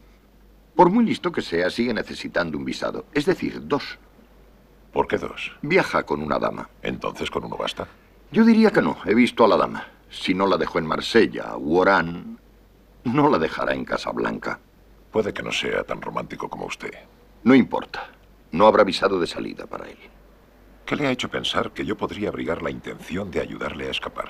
[0.76, 3.06] Por muy listo que sea, sigue necesitando un visado.
[3.16, 3.98] Es decir, dos.
[4.94, 5.52] ¿Por qué dos?
[5.64, 6.70] Viaja con una dama.
[6.84, 7.88] Entonces con uno basta.
[8.32, 8.98] Yo diría que no.
[9.06, 9.88] He visto a la dama.
[10.12, 12.39] Si no la dejó en Marsella u Orán,
[13.04, 14.60] no la dejará en Casablanca.
[15.12, 16.94] Puede que no sea tan romántico como usted.
[17.44, 18.10] No importa.
[18.52, 19.98] No habrá visado de salida para él.
[20.86, 24.30] ¿Qué le ha hecho pensar que yo podría abrigar la intención de ayudarle a escapar?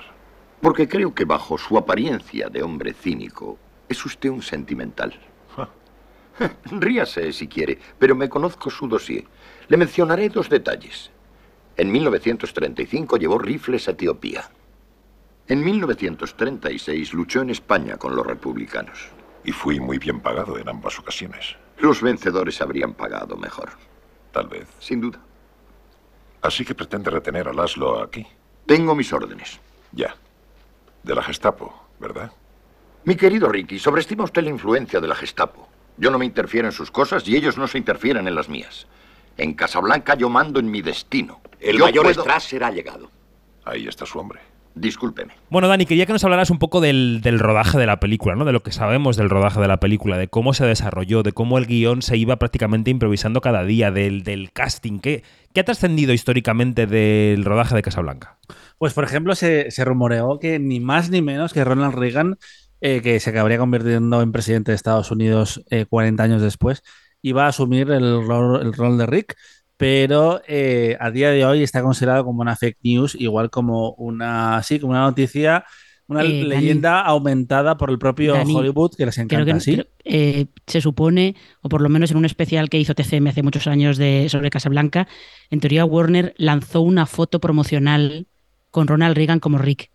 [0.60, 5.18] Porque creo que bajo su apariencia de hombre cínico, es usted un sentimental.
[6.70, 9.24] Ríase si quiere, pero me conozco su dossier.
[9.68, 11.10] Le mencionaré dos detalles.
[11.76, 14.50] En 1935 llevó rifles a Etiopía.
[15.50, 19.08] En 1936 luchó en España con los republicanos.
[19.44, 21.56] Y fui muy bien pagado en ambas ocasiones.
[21.78, 23.70] Los vencedores habrían pagado mejor.
[24.30, 24.68] Tal vez.
[24.78, 25.18] Sin duda.
[26.40, 28.24] Así que pretende retener a Laszlo aquí.
[28.64, 29.58] Tengo mis órdenes.
[29.90, 30.14] Ya.
[31.02, 32.30] De la Gestapo, ¿verdad?
[33.02, 35.68] Mi querido Ricky, sobreestima usted la influencia de la Gestapo.
[35.96, 38.86] Yo no me interfiero en sus cosas y ellos no se interfieren en las mías.
[39.36, 41.40] En Casablanca yo mando en mi destino.
[41.58, 43.10] El Yo mayor puedo- Strass será llegado.
[43.64, 44.40] Ahí está su hombre.
[44.74, 45.34] Discúlpeme.
[45.50, 48.44] Bueno, Dani, quería que nos hablaras un poco del, del rodaje de la película, ¿no?
[48.44, 51.58] De lo que sabemos del rodaje de la película, de cómo se desarrolló, de cómo
[51.58, 55.00] el guion se iba prácticamente improvisando cada día, del, del casting.
[55.00, 58.38] ¿Qué, qué ha trascendido históricamente del rodaje de Casablanca?
[58.78, 62.38] Pues, por ejemplo, se, se rumoreó que ni más ni menos que Ronald Reagan,
[62.80, 66.82] eh, que se acabaría convirtiendo en presidente de Estados Unidos eh, 40 años después,
[67.22, 69.36] iba a asumir el rol, el rol de Rick,
[69.80, 74.62] pero eh, a día de hoy está considerado como una fake news, igual como una,
[74.62, 75.64] sí, como una noticia,
[76.06, 76.48] una Eh, Dani.
[76.48, 79.72] leyenda aumentada por el propio Dani, Hollywood que les Creo encanta, que ¿sí?
[79.74, 83.42] creo- eh, se supone, o por lo menos en un especial que hizo TCM hace
[83.42, 85.08] muchos años de, sobre Casablanca,
[85.50, 88.26] en teoría Warner lanzó una foto promocional
[88.70, 89.90] con Ronald Reagan como Rick.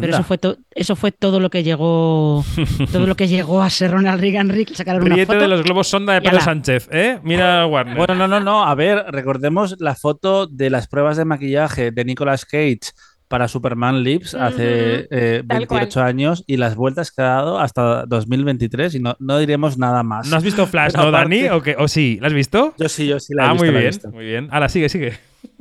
[0.00, 0.38] Pero eso fue,
[0.74, 2.44] eso fue todo lo que llegó
[2.92, 4.74] todo lo que llegó a ser Ronald Reagan Rick.
[4.74, 5.38] Sacaron una foto.
[5.38, 6.40] de los globos sonda de Pedro.
[6.40, 7.18] Sánchez, ¿eh?
[7.22, 7.96] Mira Warner.
[7.96, 8.64] Bueno, no, no, no.
[8.64, 12.92] A ver, recordemos la foto de las pruebas de maquillaje de Nicolas Cage
[13.32, 15.80] para Superman Lips hace eh, tal cual.
[15.80, 20.02] 28 años y las vueltas que ha dado hasta 2023 y no, no diremos nada
[20.02, 20.28] más.
[20.28, 21.48] ¿No has visto Flash, no, Dani?
[21.48, 21.74] ¿O, qué?
[21.78, 22.18] ¿O sí?
[22.20, 22.74] ¿La has visto?
[22.76, 24.10] Yo sí, yo sí la he ah, visto, muy la he bien, visto.
[24.10, 24.48] muy bien.
[24.50, 25.14] Ahora sigue, sigue.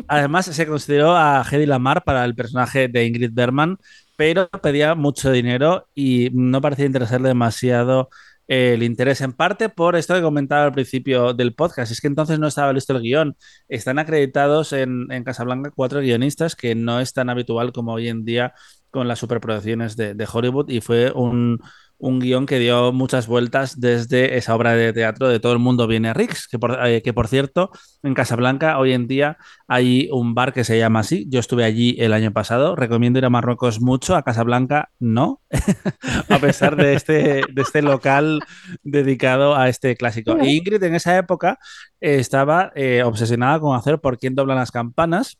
[0.07, 3.77] Además, se consideró a Hedy Lamar para el personaje de Ingrid Bergman,
[4.21, 8.09] pero pedía mucho dinero y no parecía interesarle demasiado
[8.47, 11.91] eh, el interés, en parte por esto que comentaba al principio del podcast.
[11.91, 13.35] Es que entonces no estaba listo el guion.
[13.67, 18.23] Están acreditados en, en Casablanca cuatro guionistas, que no es tan habitual como hoy en
[18.23, 18.53] día
[18.91, 21.59] con las superproducciones de, de Hollywood, y fue un,
[22.01, 25.85] un guion que dio muchas vueltas desde esa obra de teatro de Todo el mundo
[25.85, 27.69] viene a Rix, que por, eh, que por cierto,
[28.01, 29.37] en Casablanca hoy en día
[29.67, 31.27] hay un bar que se llama así.
[31.29, 32.75] Yo estuve allí el año pasado.
[32.75, 35.41] Recomiendo ir a Marruecos mucho, a Casablanca no,
[36.29, 38.41] a pesar de este, de este local
[38.81, 40.37] dedicado a este clásico.
[40.39, 41.59] E Ingrid en esa época
[41.99, 45.37] eh, estaba eh, obsesionada con hacer por quién doblan las campanas,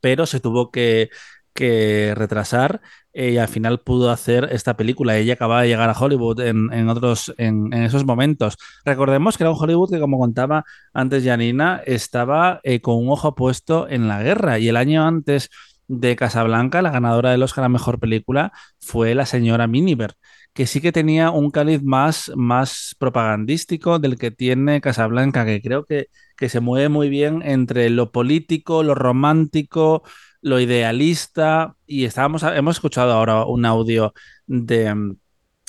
[0.00, 1.10] pero se tuvo que,
[1.54, 2.80] que retrasar
[3.12, 5.16] eh, y al final pudo hacer esta película.
[5.16, 8.56] Ella acababa de llegar a Hollywood en, otros, en, en esos momentos.
[8.84, 13.34] Recordemos que era un Hollywood que, como contaba antes Janina, estaba eh, con un ojo
[13.34, 15.50] puesto en la guerra y el año antes
[15.88, 20.14] de Casablanca, la ganadora del Oscar a Mejor Película fue la señora Miniver,
[20.54, 25.84] que sí que tenía un cáliz más, más propagandístico del que tiene Casablanca, que creo
[25.84, 30.02] que, que se mueve muy bien entre lo político, lo romántico,
[30.42, 34.12] lo idealista, y estábamos, hemos escuchado ahora un audio
[34.46, 35.14] de,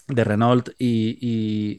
[0.07, 1.17] de Renault y,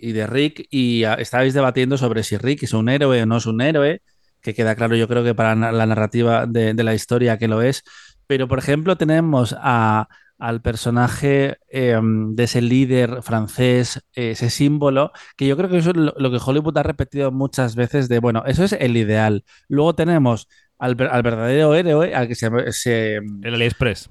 [0.01, 3.47] y- de Rick, y estabais debatiendo sobre si Rick es un héroe o no es
[3.47, 4.03] un héroe,
[4.41, 7.63] que queda claro yo creo que para la narrativa de, de la historia que lo
[7.63, 7.83] es,
[8.27, 15.13] pero por ejemplo tenemos a, al personaje eh, de ese líder francés, eh, ese símbolo,
[15.37, 18.19] que yo creo que eso es lo, lo que Hollywood ha repetido muchas veces de,
[18.19, 19.45] bueno, eso es el ideal.
[19.69, 22.51] Luego tenemos al, al verdadero héroe, al que se...
[22.73, 24.11] se El AliExpress.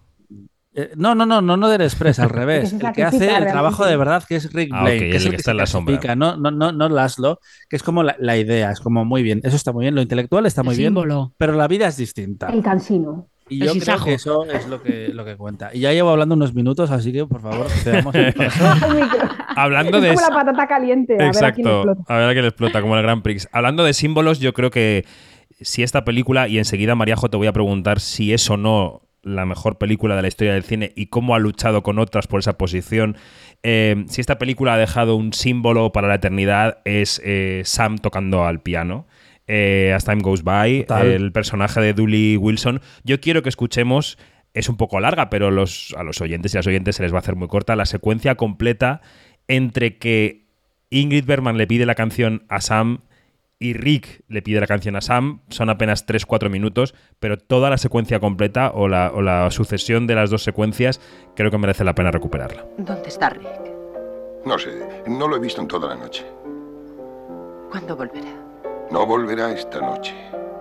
[0.76, 2.74] eh, no, no, no, no, no del Express, al revés.
[2.82, 5.16] el que hace el trabajo de verdad, que es Rick Ah, Blaine, ok, que el
[5.18, 6.16] es el que que está en la sombra.
[6.16, 9.40] no, no, no, no Laszlo, que es como la, la idea, es como muy bien,
[9.44, 11.34] eso está muy bien, lo intelectual está El muy bien, símbolo.
[11.38, 12.48] pero la vida es distinta.
[12.48, 13.28] El cansino.
[13.50, 15.70] Y yo creo que eso es lo que, lo que cuenta.
[15.74, 19.30] Y ya llevo hablando unos minutos, así que por favor, micro.
[19.56, 20.16] Hablando es de.
[20.16, 21.14] como la patata caliente.
[21.16, 21.82] A ver a quién Exacto.
[21.92, 22.14] explota.
[22.14, 23.48] A ver a quién le explota, como el Grand Prix.
[23.52, 25.06] Hablando de símbolos, yo creo que
[25.64, 29.46] si esta película, y enseguida Mariajo te voy a preguntar si es o no la
[29.46, 32.58] mejor película de la historia del cine y cómo ha luchado con otras por esa
[32.58, 33.16] posición.
[33.64, 38.44] eh, si esta película ha dejado un símbolo para la eternidad es eh, Sam tocando
[38.46, 39.08] al piano.
[39.48, 41.08] eh, As Time Goes By, Total.
[41.08, 42.82] el personaje de Dooley Wilson.
[43.04, 44.18] Yo quiero que escuchemos,
[44.54, 47.14] es un poco larga, pero los, a los oyentes y a las oyentes se les
[47.14, 49.02] va a hacer muy corta, la secuencia completa
[49.48, 50.44] entre que
[50.90, 53.00] Ingrid Bergman le pide la canción a Sam
[53.64, 55.40] y Rick le pide la canción a Sam.
[55.48, 60.16] Son apenas 3-4 minutos, pero toda la secuencia completa o la, o la sucesión de
[60.16, 61.00] las dos secuencias
[61.34, 62.66] creo que merece la pena recuperarla.
[62.78, 63.48] ¿Dónde está Rick?
[64.46, 66.26] No sé, no lo he visto en toda la noche.
[67.72, 68.34] ¿Cuándo volverá?
[68.92, 70.14] No volverá esta noche.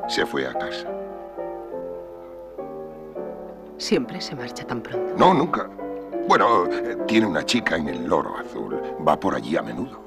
[0.09, 0.88] Se fue a casa.
[3.79, 5.15] Siempre se marcha tan pronto.
[5.19, 5.69] No, nunca.
[6.29, 8.81] Bueno, eh, tiene una chica en el loro azul.
[9.07, 10.02] Va por allí a menudo.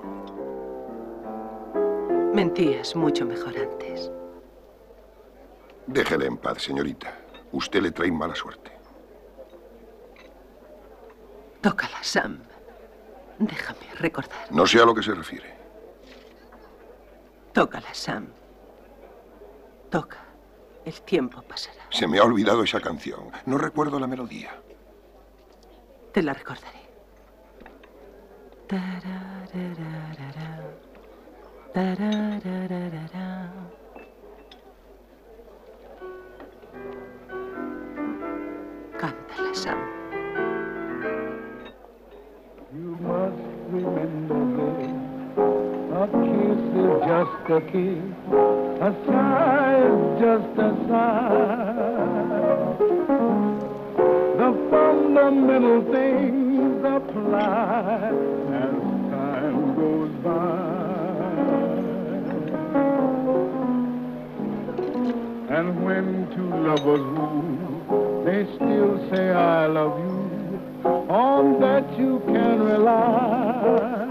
[2.35, 4.11] Mentías mucho mejor antes.
[5.87, 7.17] Déjele en paz, señorita.
[7.53, 8.73] Usted le trae mala suerte.
[11.61, 12.39] Tócala, Sam.
[13.39, 14.51] Déjame recordar.
[14.51, 15.55] No sé a lo que se refiere.
[17.53, 18.27] Tócala, Sam.
[19.89, 20.25] Toca.
[20.83, 21.83] El tiempo pasará.
[21.89, 23.31] Se me ha olvidado esa canción.
[23.45, 24.61] No recuerdo la melodía.
[26.11, 26.81] Te la recordaré.
[28.67, 30.74] Tararararara.
[31.75, 33.29] Tararararara.
[38.97, 39.79] Cántala, Sam.
[42.73, 43.43] You must
[43.75, 44.95] remember this.
[45.99, 48.07] A kiss is just a kiss.
[48.79, 51.75] A sigh is just a sigh.
[54.39, 58.15] The fundamental things apply
[58.63, 58.79] as
[59.11, 60.84] time goes by.
[65.49, 70.15] And when two lovers woo, they still say I love you.
[71.09, 74.05] On that you can rely.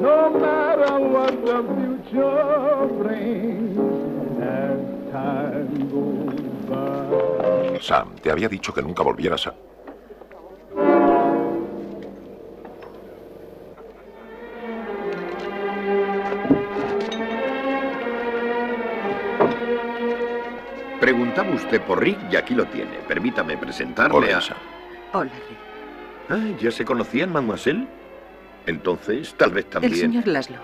[0.00, 3.78] No matter what the future brings
[4.40, 4.80] as
[5.12, 7.80] time goes by.
[7.80, 9.54] Sam, te había dicho que nunca volvieras a...
[21.58, 22.98] usted por Rick y aquí lo tiene.
[23.06, 25.16] Permítame presentarle Hola, a...
[25.18, 25.58] Hola, Rick.
[26.30, 27.86] Ah, ¿ya se conocían, mademoiselle?
[28.66, 29.92] Entonces, tal vez también...
[29.92, 30.56] El señor Laszlo.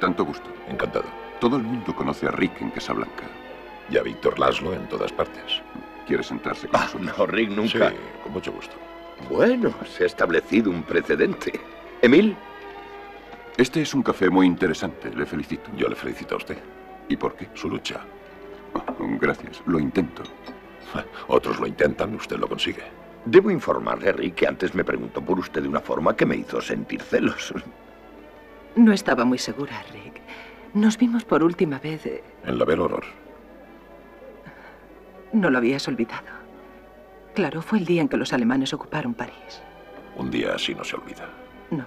[0.00, 0.48] Tanto gusto.
[0.68, 1.04] Encantado.
[1.40, 3.24] Todo el mundo conoce a Rick en Casablanca.
[3.90, 5.60] Y a Víctor Laszlo en todas partes.
[6.06, 7.18] ¿Quiere sentarse con Ah, nosotros?
[7.18, 7.90] no, Rick nunca.
[7.90, 8.74] Sí, con mucho gusto.
[9.30, 11.52] Bueno, se ha establecido un precedente.
[12.00, 12.36] ¿Emil?
[13.56, 15.14] Este es un café muy interesante.
[15.14, 15.70] Le felicito.
[15.76, 16.58] Yo le felicito a usted.
[17.08, 17.48] ¿Y por qué?
[17.54, 18.00] Su lucha.
[19.20, 19.62] Gracias.
[19.66, 20.22] Lo intento.
[21.28, 22.82] Otros lo intentan, usted lo consigue.
[23.24, 26.60] Debo informarle, Rick, que antes me preguntó por usted de una forma que me hizo
[26.60, 27.54] sentir celos.
[28.74, 30.20] No estaba muy segura, Rick.
[30.74, 32.04] Nos vimos por última vez.
[32.06, 33.04] eh, En la Belle Horror.
[35.32, 36.26] No lo habías olvidado.
[37.34, 39.62] Claro, fue el día en que los alemanes ocuparon París.
[40.16, 41.28] Un día así no se olvida.
[41.70, 41.84] No.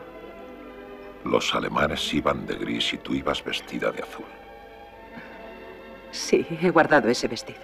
[1.24, 4.26] Los alemanes iban de gris y tú ibas vestida de azul.
[6.16, 7.60] Sí, he guardado ese vestido.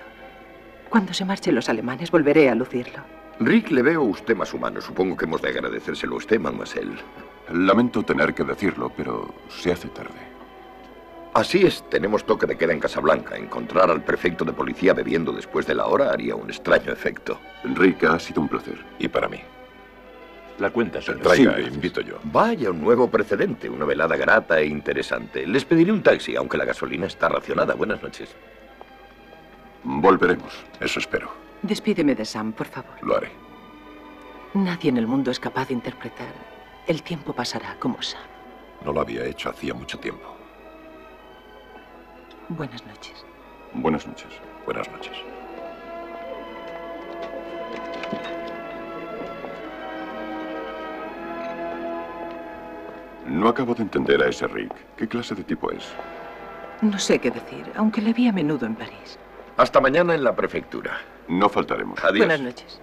[0.89, 2.99] Cuando se marchen los alemanes, volveré a lucirlo.
[3.39, 4.81] Rick, le veo a usted más humano.
[4.81, 6.97] Supongo que hemos de agradecérselo a usted, mademoiselle.
[7.53, 10.19] Lamento tener que decirlo, pero se hace tarde.
[11.33, 13.37] Así es, tenemos toque de queda en Casablanca.
[13.37, 17.39] Encontrar al prefecto de policía bebiendo después de la hora haría un extraño efecto.
[17.63, 18.83] Enrique, ha sido un placer.
[18.99, 19.39] Y para mí.
[20.59, 21.21] La cuenta, señor.
[21.21, 21.73] Traiga, gracias.
[21.73, 22.19] invito yo.
[22.23, 25.47] Vaya, un nuevo precedente, una velada grata e interesante.
[25.47, 27.73] Les pediré un taxi, aunque la gasolina está racionada.
[27.73, 28.29] Buenas noches.
[29.83, 31.31] Volveremos, eso espero.
[31.63, 32.91] Despídeme de Sam, por favor.
[33.01, 33.31] Lo haré.
[34.53, 36.33] Nadie en el mundo es capaz de interpretar.
[36.87, 38.21] El tiempo pasará como Sam.
[38.83, 40.35] No lo había hecho hacía mucho tiempo.
[42.49, 43.25] Buenas noches.
[43.73, 44.27] Buenas noches.
[44.65, 45.13] Buenas noches.
[53.31, 54.73] No acabo de entender a ese Rick.
[54.97, 55.85] ¿Qué clase de tipo es?
[56.81, 59.17] No sé qué decir, aunque le vi a menudo en París.
[59.55, 60.99] Hasta mañana en la prefectura.
[61.29, 62.03] No faltaremos.
[62.03, 62.27] Adiós.
[62.27, 62.81] Buenas noches.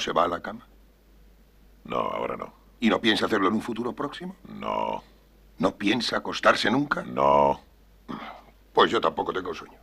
[0.00, 0.66] Se va a la cama?
[1.84, 2.52] No, ahora no.
[2.80, 4.36] ¿Y no piensa hacerlo en un futuro próximo?
[4.48, 5.02] No.
[5.58, 7.02] ¿No piensa acostarse nunca?
[7.02, 7.60] No.
[8.72, 9.78] Pues yo tampoco tengo sueño.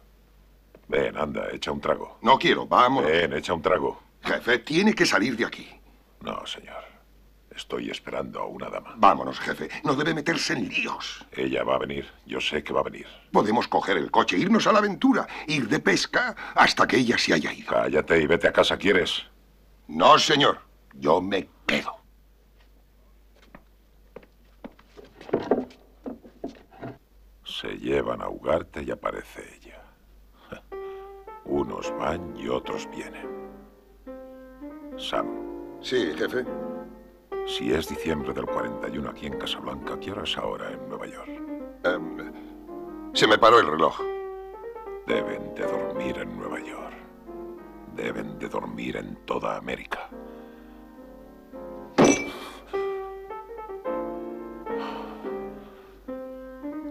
[0.88, 2.18] Ven, anda, echa un trago.
[2.22, 3.12] No quiero, vámonos.
[3.12, 4.02] Ven, echa un trago.
[4.24, 5.68] Jefe, tiene que salir de aquí.
[6.22, 6.84] No, señor.
[7.56, 8.94] Estoy esperando a una dama.
[8.98, 9.70] Vámonos, jefe.
[9.84, 11.26] No debe meterse en líos.
[11.32, 12.08] Ella va a venir.
[12.26, 13.08] Yo sé que va a venir.
[13.32, 17.34] Podemos coger el coche, irnos a la aventura, ir de pesca hasta que ella se
[17.34, 17.72] haya ido.
[17.74, 19.26] Cállate y vete a casa, ¿quieres?
[19.88, 20.60] No, señor.
[20.94, 21.98] Yo me quedo.
[27.44, 29.82] Se llevan a Ugarte y aparece ella.
[31.46, 33.28] Unos van y otros vienen.
[34.98, 35.28] Sam,
[35.82, 36.44] Sí, jefe.
[37.46, 41.30] si es diciembre del 41 aquí en Casablanca, ¿qué hora es ahora en Nueva York?
[41.84, 42.34] Em,
[43.14, 44.00] se me paró el reloj.
[45.06, 46.87] Deben de dormir en Nueva York.
[47.98, 50.08] Deben de dormir en toda América.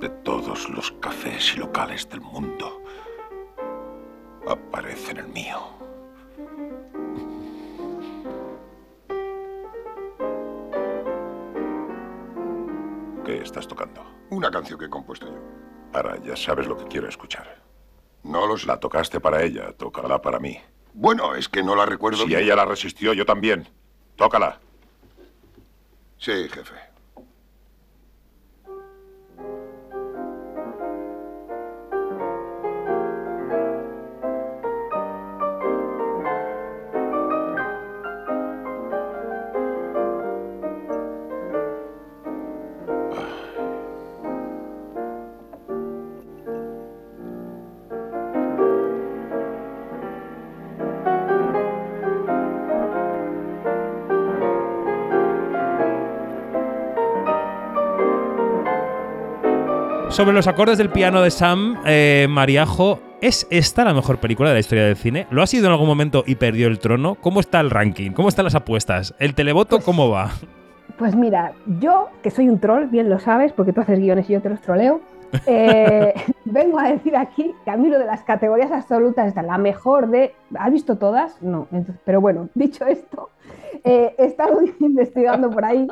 [0.00, 2.82] De todos los cafés y locales del mundo,
[4.48, 5.58] aparece en el mío.
[13.24, 14.04] ¿Qué estás tocando?
[14.30, 15.38] Una canción que he compuesto yo.
[15.94, 17.62] Ahora ya sabes lo que quiero escuchar.
[18.24, 18.66] No lo sé.
[18.66, 20.58] La tocaste para ella, tócala para mí.
[20.98, 22.40] Bueno, es que no la recuerdo Si bien.
[22.40, 23.68] ella la resistió, yo también.
[24.16, 24.58] Tócala.
[26.18, 26.72] Sí, jefe.
[60.16, 64.54] Sobre los acordes del piano de Sam, eh, Mariajo, ¿es esta la mejor película de
[64.54, 65.26] la historia del cine?
[65.30, 67.16] ¿Lo ha sido en algún momento y perdió el trono?
[67.16, 68.12] ¿Cómo está el ranking?
[68.12, 69.14] ¿Cómo están las apuestas?
[69.18, 70.30] ¿El televoto cómo va?
[70.96, 74.32] Pues mira, yo, que soy un troll, bien lo sabes, porque tú haces guiones y
[74.32, 75.02] yo te los troleo,
[75.44, 76.14] eh,
[76.46, 80.08] vengo a decir aquí que a mí lo de las categorías absolutas está la mejor
[80.08, 80.34] de...
[80.58, 81.42] ¿Has visto todas?
[81.42, 81.68] No.
[81.72, 83.28] Entonces, pero bueno, dicho esto,
[83.84, 85.86] eh, he estado investigando por ahí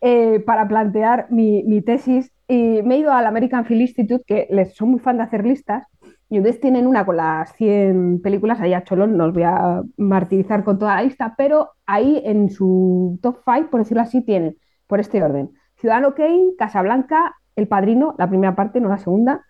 [0.00, 4.74] eh, para plantear mi, tesis y me he ido al American Film Institute, que les
[4.74, 5.86] son muy fan de hacer listas,
[6.28, 9.82] y entonces tienen una con las 100 películas, ahí a Cholón, no os voy a
[9.96, 14.56] martirizar con toda la lista, pero ahí en su top 5, por decirlo así, tienen,
[14.86, 19.44] por este orden, Ciudadano Kane, Casablanca, El Padrino, la primera parte, no la segunda,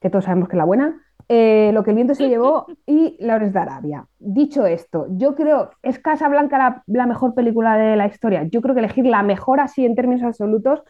[0.00, 3.16] que todos sabemos que es la buena, eh, Lo que el viento se llevó y
[3.20, 4.06] Lawrence de Arabia.
[4.18, 8.44] Dicho esto, yo creo, ¿es Casablanca la, la mejor película de la historia?
[8.50, 10.82] Yo creo que elegir la mejor así en términos absolutos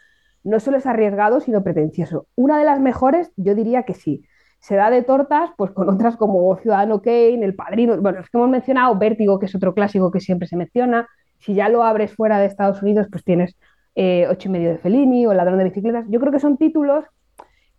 [0.42, 2.26] no solo es arriesgado, sino pretencioso.
[2.34, 4.22] Una de las mejores, yo diría que sí.
[4.60, 8.38] se da de tortas pues con otras como Ciudadano Kane, El Padrino, bueno, los que
[8.38, 11.08] hemos mencionado, Vértigo, que es otro clásico que siempre se menciona.
[11.38, 13.56] Si ya lo abres fuera de Estados Unidos, pues tienes
[13.94, 16.06] eh, Ocho y medio de Fellini o El ladrón de bicicletas.
[16.08, 17.04] Yo creo que son títulos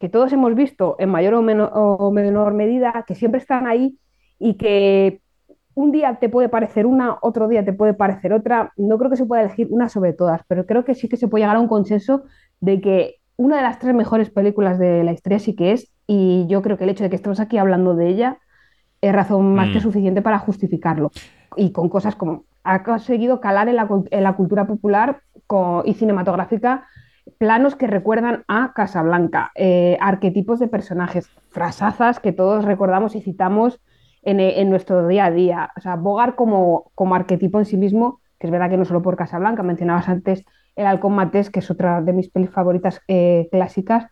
[0.01, 3.99] que todos hemos visto en mayor o, menor, o menor medida, que siempre están ahí
[4.39, 5.21] y que
[5.75, 8.73] un día te puede parecer una, otro día te puede parecer otra.
[8.77, 11.27] No creo que se pueda elegir una sobre todas, pero creo que sí que se
[11.27, 12.23] puede llegar a un consenso
[12.59, 16.47] de que una de las tres mejores películas de la historia sí que es, y
[16.49, 18.39] yo creo que el hecho de que estemos aquí hablando de ella
[19.01, 19.81] es razón más que Mm.
[19.81, 21.11] suficiente para justificarlo.
[21.55, 25.21] Y con cosas como ha conseguido calar en la, en la cultura popular
[25.85, 26.87] y cinematográfica
[27.37, 33.79] planos que recuerdan a Casablanca, eh, arquetipos de personajes, frasazas que todos recordamos y citamos
[34.21, 35.71] en, eh, en nuestro día a día.
[35.77, 39.01] O sea, Bogart como, como arquetipo en sí mismo, que es verdad que no solo
[39.01, 40.43] por Casablanca, mencionabas antes
[40.75, 44.07] El Halcón Maltés, que es otra de mis pelis favoritas eh, clásicas.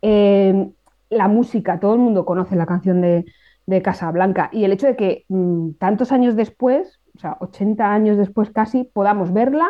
[0.00, 3.26] La música, todo el mundo conoce la canción de,
[3.66, 8.16] de Casablanca y el hecho de que mm, tantos años después, o sea, 80 años
[8.16, 9.68] después casi, podamos verla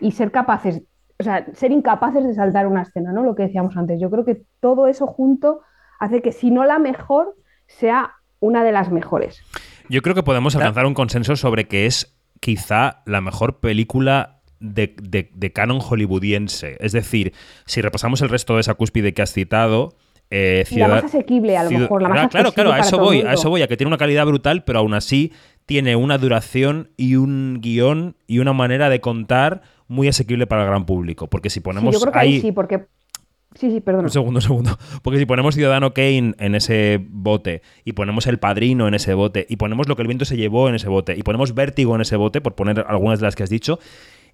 [0.00, 0.82] y ser capaces,
[1.20, 3.22] o sea, ser incapaces de saltar una escena, ¿no?
[3.22, 4.00] Lo que decíamos antes.
[4.00, 5.60] Yo creo que todo eso junto
[6.00, 9.42] hace que si no la mejor, sea una de las mejores.
[9.88, 14.94] Yo creo que podemos alcanzar un consenso sobre que es quizá la mejor película de,
[15.02, 16.76] de- de canon hollywoodiense.
[16.80, 17.32] Es decir,
[17.66, 19.90] si repasamos el resto de esa cúspide que has citado,
[20.30, 22.86] eh, la más asequible, a lo Ciudad- mejor, la más Ah, claro, accesible claro, a
[22.86, 25.32] eso voy, a eso voy, a que tiene una calidad brutal, pero aún así
[25.70, 30.68] tiene una duración y un guion y una manera de contar muy asequible para el
[30.68, 31.30] gran público.
[31.30, 32.86] Porque si Sí, ponemos yo creo que ahí ahí sí, porque...
[33.54, 34.06] Sí, sí, perdona.
[34.06, 34.78] un segundo, un segundo.
[35.02, 39.46] Porque si ponemos Ciudadano Kane en ese bote, y ponemos El Padrino en ese bote,
[39.48, 42.00] y ponemos Lo que el viento se llevó en ese bote, y ponemos Vértigo en
[42.00, 43.78] ese bote, por poner algunas de las que has dicho,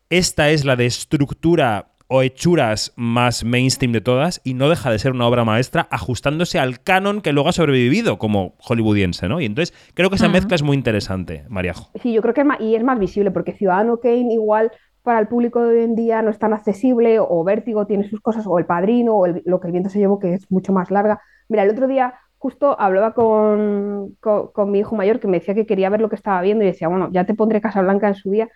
[0.08, 4.98] esta es la de estructura o hechuras más mainstream de todas, y no deja de
[4.98, 9.40] ser una obra maestra, ajustándose al canon que luego ha sobrevivido como hollywoodiense, ¿no?
[9.40, 11.90] Y entonces creo que esa mezcla es muy interesante, Mariajo.
[12.02, 14.70] Sí, yo creo que es más, y es más visible, porque Ciudadano Kane igual
[15.02, 18.20] para el público de hoy en día no es tan accesible, o Vértigo tiene sus
[18.20, 20.72] cosas, o El Padrino, o el- Lo que el viento se llevó, que es mucho
[20.72, 21.20] más larga.
[21.48, 25.54] Mira, el otro día justo hablaba con, con, con mi hijo mayor que me decía
[25.54, 28.14] que quería ver lo que estaba viendo y decía, bueno, ya te pondré Casablanca en
[28.14, 28.48] su día.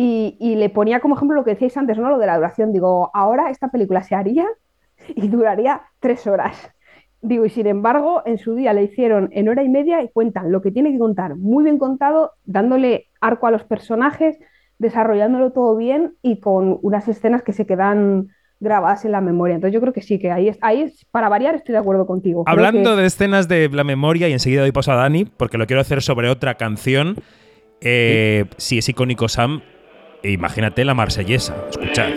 [0.00, 2.08] Y, y le ponía como ejemplo lo que decíais antes, ¿no?
[2.08, 2.72] Lo de la duración.
[2.72, 4.46] Digo, ahora esta película se haría
[5.08, 6.70] y duraría tres horas.
[7.20, 10.52] Digo, y sin embargo, en su día le hicieron en hora y media y cuentan
[10.52, 14.38] lo que tiene que contar, muy bien contado, dándole arco a los personajes,
[14.78, 18.28] desarrollándolo todo bien y con unas escenas que se quedan
[18.60, 19.56] grabadas en la memoria.
[19.56, 22.06] Entonces yo creo que sí, que ahí es, ahí es para variar estoy de acuerdo
[22.06, 22.44] contigo.
[22.46, 25.66] Hablando que- de escenas de la memoria, y enseguida doy paso a Dani, porque lo
[25.66, 27.16] quiero hacer sobre otra canción.
[27.80, 29.60] Eh, si es icónico Sam,
[30.22, 31.54] imagínate la marsellesa.
[31.70, 32.10] Escuchad.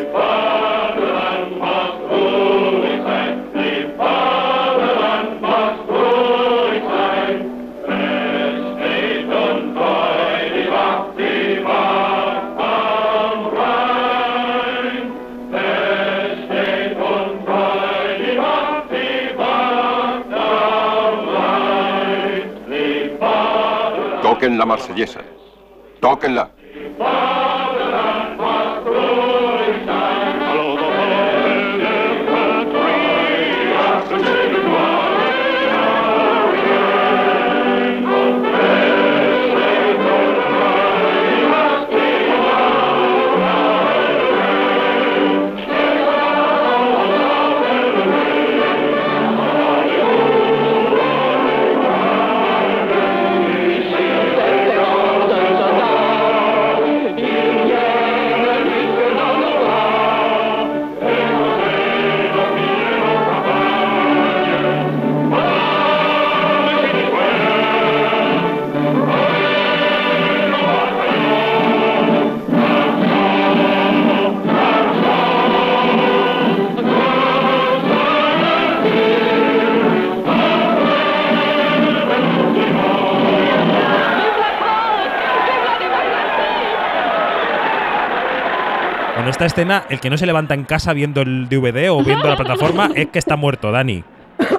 [24.22, 25.22] Toquen la marsellesa.
[26.00, 26.50] Tóquenla.
[89.46, 92.38] Esta escena, el que no se levanta en casa viendo el DVD o viendo la
[92.38, 94.04] plataforma es que está muerto, Dani.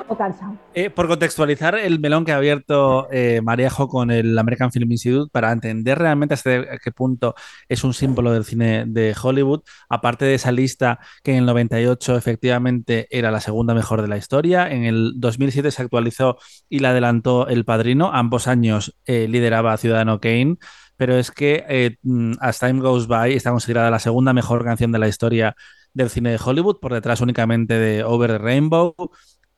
[0.09, 0.57] o cansado.
[0.75, 5.31] Eh, por contextualizar el melón que ha abierto eh, Marejo con el American Film Institute
[5.31, 7.37] para entender realmente hasta qué punto
[7.69, 12.17] es un símbolo del cine de Hollywood, aparte de esa lista que en el 98
[12.17, 16.91] efectivamente era la segunda mejor de la historia, en el 2007 se actualizó y la
[16.91, 20.57] adelantó El Padrino, ambos años eh, lideraba Ciudadano Kane,
[21.03, 24.93] pero es que eh, mm, As Time Goes By está considerada la segunda mejor canción
[24.93, 25.57] de la historia
[25.95, 28.95] del cine de Hollywood, por detrás únicamente de Over the Rainbow.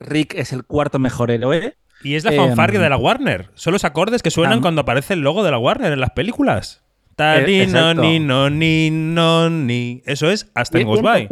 [0.01, 1.76] Rick es el cuarto mejor héroe.
[2.03, 3.51] Y es la Em, fanfarria de la Warner.
[3.53, 6.82] Son los acordes que suenan cuando aparece el logo de la Warner en las películas.
[7.14, 10.01] Ta, Eh, ni, no, ni, no, ni, no, ni.
[10.07, 11.28] Eso es en Bien, Goes By.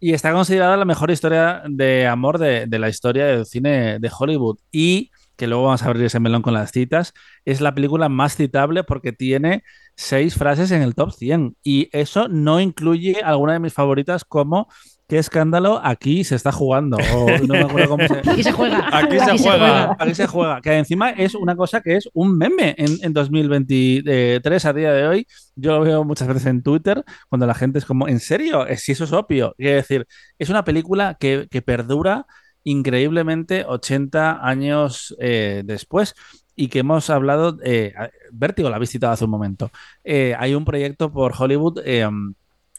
[0.00, 4.10] Y está considerada la mejor historia de amor de, de la historia del cine de
[4.18, 4.58] Hollywood.
[4.70, 7.12] Y que luego vamos a abrir ese melón con las citas,
[7.44, 9.62] es la película más citable porque tiene
[9.96, 11.56] seis frases en el top 100.
[11.62, 14.68] Y eso no incluye alguna de mis favoritas como
[15.08, 16.96] qué escándalo aquí se está jugando.
[17.14, 18.18] O no me acuerdo cómo se...
[18.30, 18.88] Aquí se juega.
[18.92, 19.96] Aquí se juega.
[19.98, 20.60] Aquí se juega.
[20.60, 25.06] Que encima es una cosa que es un meme en, en 2023 a día de
[25.06, 25.26] hoy.
[25.54, 28.66] Yo lo veo muchas veces en Twitter cuando la gente es como, ¿en serio?
[28.76, 29.54] Si eso es obvio.
[29.56, 30.06] Quiero decir,
[30.38, 32.26] es una película que, que perdura
[32.66, 36.14] increíblemente 80 años eh, después
[36.56, 37.94] y que hemos hablado, eh,
[38.32, 39.70] Vértigo la ha visitado hace un momento.
[40.02, 42.08] Eh, hay un proyecto por Hollywood eh,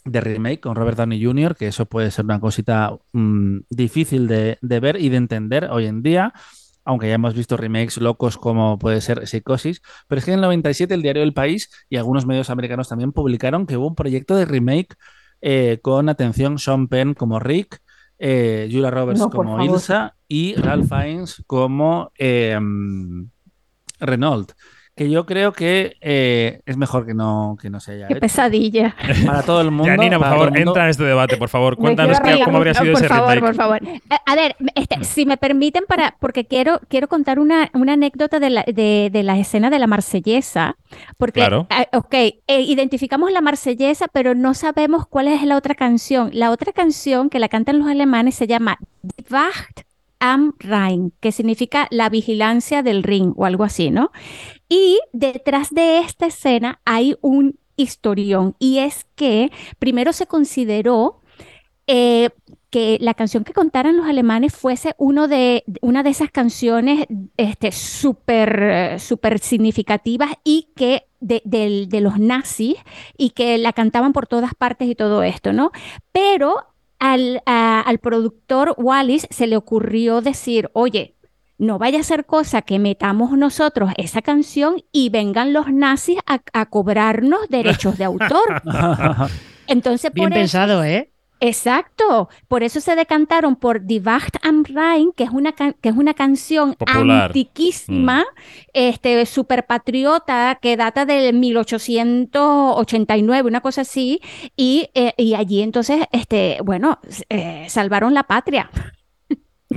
[0.04, 4.58] de remake con Robert Downey Jr., que eso puede ser una cosita mm, difícil de,
[4.62, 6.34] de ver y de entender hoy en día,
[6.84, 10.42] aunque ya hemos visto remakes locos como puede ser Psicosis, pero es que en el
[10.42, 14.36] 97 el diario El País y algunos medios americanos también publicaron que hubo un proyecto
[14.36, 14.96] de remake
[15.42, 17.80] eh, con, atención, Sean Penn como Rick,
[18.20, 19.64] eh, Julia Roberts No, como.
[19.64, 22.58] Ilsa y Ralph Fiennes como eh,
[24.00, 24.54] Renault.
[24.98, 28.20] Que yo creo que eh, es mejor que no, que no se haya Qué hecho.
[28.22, 28.96] pesadilla.
[29.28, 29.86] Para todo el mundo.
[29.92, 30.60] Janina, por favor, mundo.
[30.72, 31.78] entra en este debate, por favor.
[31.78, 33.46] Cuéntanos qué- cómo habría sido por ese favor, remake.
[33.46, 33.80] por favor.
[34.26, 38.50] A, ver, este, si me permiten, para, porque quiero, quiero contar una, una anécdota de
[38.50, 40.76] la, de, de la escena de la marsellesa.
[41.18, 41.68] Porque, Claro.
[41.70, 46.32] ah, ok, eh, identificamos la marsellesa, pero no sabemos cuál es la otra canción.
[46.34, 49.82] La otra canción que la cantan los alemanes se llama Die Wacht
[50.20, 54.12] am Rhein, que significa la vigilancia del Ring o algo así, ¿no?
[54.70, 61.22] Y detrás de esta escena hay un historión, y es que primero se consideró
[61.86, 62.32] eh,
[62.70, 67.06] que la canción que contaran los alemanes fuese uno de, una de esas canciones
[67.38, 72.76] este, súper súper significativas y que de, de los nazis
[73.18, 75.72] y que la cantaban por todas partes y todo esto, ¿no?
[76.12, 76.58] Pero
[77.00, 81.16] al, al productor Wallis se le ocurrió decir, oye,
[81.58, 86.40] no vaya a ser cosa que metamos nosotros esa canción y vengan los nazis a,
[86.54, 88.62] a cobrarnos derechos de autor.
[89.68, 91.12] Entonces, Bien por eso- pensado, ¿eh?
[91.40, 95.96] Exacto, por eso se decantaron por Die Wacht am Rhein, que es una, que es
[95.96, 97.28] una canción Popular.
[97.28, 98.26] antiquísima,
[98.74, 104.20] este, super patriota, que data del 1889, una cosa así,
[104.56, 106.98] y, eh, y allí entonces, este, bueno,
[107.30, 108.72] eh, salvaron la patria.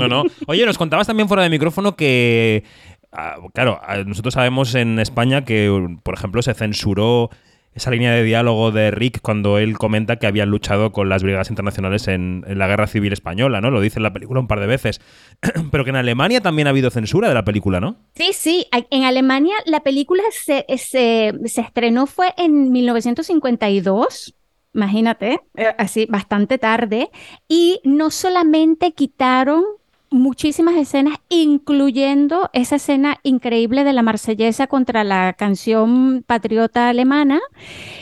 [0.08, 0.30] No, no.
[0.46, 2.64] Oye, nos contabas también fuera de micrófono que,
[3.12, 7.30] ah, claro, ah, nosotros sabemos en España que, por ejemplo, se censuró
[7.74, 11.50] esa línea de diálogo de Rick cuando él comenta que habían luchado con las brigadas
[11.50, 13.70] internacionales en, la guerra civil española, ¿no?
[13.70, 15.00] Lo dice en la película un par de veces.
[15.70, 17.96] Pero que en Alemania también ha habido censura de la película, ¿no?
[18.14, 24.34] Sí, sí, en Alemania la película se, se, se estrenó fue en 1952,
[24.74, 27.10] imagínate, eh, así bastante tarde,
[27.48, 29.62] y no solamente quitaron
[30.10, 37.40] muchísimas escenas, incluyendo esa escena increíble de la marsellesa contra la canción patriota alemana,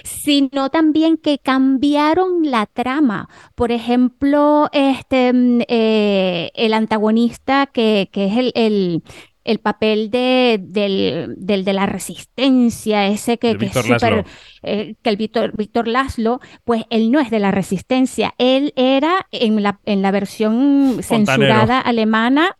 [0.04, 3.28] sino también que cambiaron la trama.
[3.54, 9.02] Por ejemplo, este, mm, eh, el antagonista que, que es el, el-
[9.49, 14.24] el papel de, del, del de la resistencia, ese que, El que es Laszlo.
[14.62, 19.26] eh, que el Víctor, Víctor Laszlo, pues él no es de la resistencia, él era
[19.30, 21.24] en la, en la versión Fontanero.
[21.55, 22.57] censurada alemana,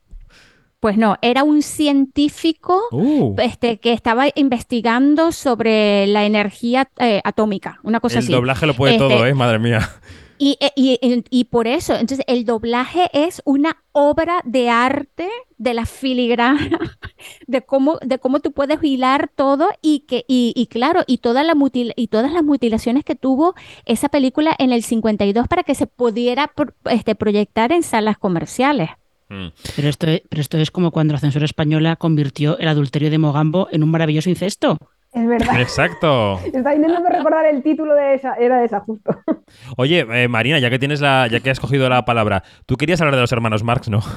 [0.81, 7.81] pues no, era un científico Uh, este, que estaba investigando sobre la energía eh, atómica,
[7.83, 8.33] una cosa el así.
[8.33, 9.35] doblaje lo puede Este, todo, ¿eh?
[9.35, 9.89] Madre mía.
[10.39, 15.29] Y, eh, y- y- y por eso, entonces el doblaje es una obra de arte
[15.57, 16.59] de la filigrana,
[17.47, 21.43] de cómo, de cómo tú puedes hilar todo y que, y, y claro, y toda
[21.43, 25.75] la mutil- y todas las mutilaciones que tuvo esa película en el 52 para que
[25.75, 28.91] se pudiera pro- este, proyectar en salas comerciales.
[29.31, 29.49] Mm.
[29.77, 33.19] Pero esto, es, pero esto es como cuando la censura española convirtió el adulterio de
[33.19, 34.79] Mogambo en un maravilloso incesto.
[35.19, 35.61] Es verdad.
[35.61, 36.39] Exacto.
[36.45, 39.11] Estaba intentando recordar el título de esa, era esa justo.
[39.77, 43.01] Oye, eh, Marina, ya que tienes la, ya que has cogido la palabra, tú querías
[43.01, 44.01] hablar de los hermanos Marx, ¿no?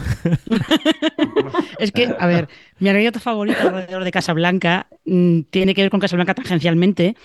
[1.79, 2.47] Es que, a ver,
[2.79, 7.15] mi anécdota favorita alrededor de Casablanca mm, tiene que ver con Casablanca tangencialmente,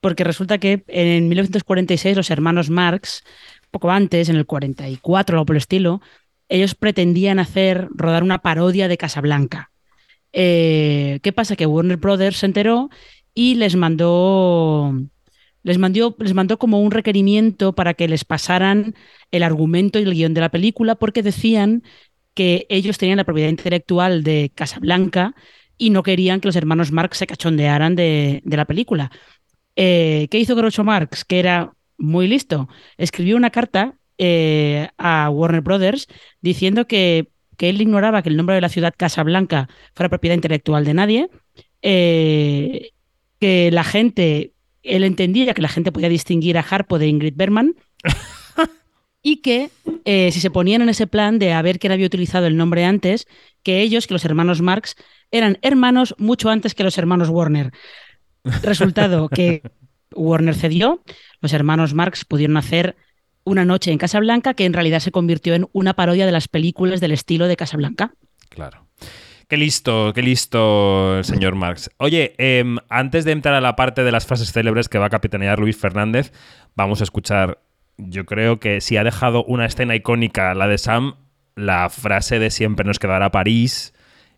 [0.00, 3.24] porque resulta que en 1946 los hermanos Marx,
[3.72, 6.00] poco antes, en el 44 o algo por el estilo,
[6.48, 9.72] ellos pretendían hacer, rodar una parodia de Casablanca.
[10.32, 11.56] Eh, ¿Qué pasa?
[11.56, 12.90] Que Warner Brothers se enteró
[13.34, 14.94] y les mandó,
[15.62, 18.94] les mandó, les mandó como un requerimiento para que les pasaran
[19.30, 21.82] el argumento y el guion de la película, porque decían
[22.34, 25.34] que ellos tenían la propiedad intelectual de Casablanca
[25.78, 29.10] y no querían que los hermanos Marx se cachondearan de, de la película.
[29.76, 31.24] Eh, ¿Qué hizo Groucho Marx?
[31.24, 32.68] Que era muy listo.
[32.96, 36.06] Escribió una carta eh, a Warner Brothers
[36.40, 40.84] diciendo que, que, él ignoraba que el nombre de la ciudad Casablanca fuera propiedad intelectual
[40.84, 41.30] de nadie,
[41.82, 42.90] eh,
[43.44, 47.74] que la gente, él entendía que la gente podía distinguir a Harpo de Ingrid Bergman.
[49.22, 49.68] y que
[50.06, 52.86] eh, si se ponían en ese plan de a ver quién había utilizado el nombre
[52.86, 53.28] antes,
[53.62, 54.96] que ellos, que los hermanos Marx,
[55.30, 57.72] eran hermanos mucho antes que los hermanos Warner.
[58.62, 59.60] Resultado que
[60.14, 61.02] Warner cedió,
[61.42, 62.96] los hermanos Marx pudieron hacer
[63.44, 67.02] una noche en Casablanca que en realidad se convirtió en una parodia de las películas
[67.02, 68.14] del estilo de Casablanca.
[68.48, 68.86] Claro.
[69.48, 71.90] Qué listo, qué listo el señor Marx.
[71.98, 75.10] Oye, eh, antes de entrar a la parte de las frases célebres que va a
[75.10, 76.32] capitanear Luis Fernández,
[76.74, 77.58] vamos a escuchar,
[77.98, 81.16] yo creo que si ha dejado una escena icónica, la de Sam,
[81.56, 83.92] la frase de siempre nos quedará París,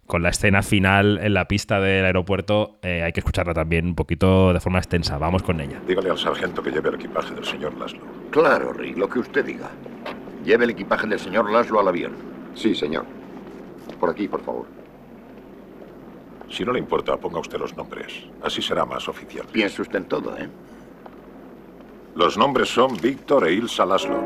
[0.06, 3.94] con la escena final en la pista del aeropuerto, eh, hay que escucharla también un
[3.94, 5.18] poquito de forma extensa.
[5.18, 5.80] Vamos con ella.
[5.86, 8.00] Dígale al sargento que lleve el equipaje del señor Laszlo.
[8.30, 9.68] Claro, Rick, lo que usted diga.
[10.44, 12.12] Lleve el equipaje del señor Laszlo al avión.
[12.54, 13.04] Sí, señor.
[13.98, 14.66] Por aquí, por favor.
[16.50, 18.24] Si no le importa, ponga usted los nombres.
[18.42, 19.46] Así será más oficial.
[19.50, 20.48] Piense usted en todo, ¿eh?
[22.14, 24.16] Los nombres son Víctor e Ilsa Laszlo.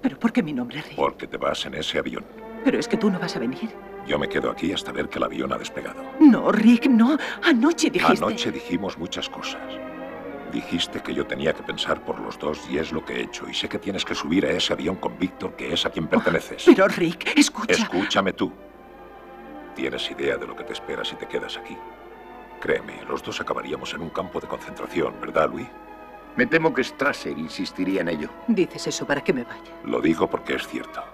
[0.00, 0.96] ¿Pero por qué mi nombre, Rick?
[0.96, 2.24] Porque te vas en ese avión.
[2.64, 3.68] Pero es que tú no vas a venir.
[4.06, 6.02] Yo me quedo aquí hasta ver que el avión ha despegado.
[6.20, 7.18] No, Rick, no.
[7.42, 8.24] Anoche dijiste...
[8.24, 9.60] Anoche dijimos muchas cosas.
[10.52, 13.48] Dijiste que yo tenía que pensar por los dos y es lo que he hecho.
[13.48, 16.06] Y sé que tienes que subir a ese avión con Víctor, que es a quien
[16.06, 16.62] perteneces.
[16.64, 17.72] Pero, Rick, escucha...
[17.72, 18.52] Escúchame tú.
[19.76, 21.76] ¿Tienes idea de lo que te espera si te quedas aquí?
[22.60, 25.68] Créeme, los dos acabaríamos en un campo de concentración, ¿verdad, Louis?
[26.34, 28.30] Me temo que Strasser insistiría en ello.
[28.48, 29.72] Dices eso para que me vaya.
[29.84, 31.04] Lo digo porque es cierto.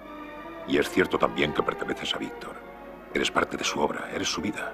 [0.65, 2.55] Y es cierto también que perteneces a Víctor.
[3.13, 4.73] Eres parte de su obra, eres su vida.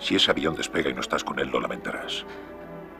[0.00, 2.26] Si ese avión despega y no estás con él, lo lamentarás.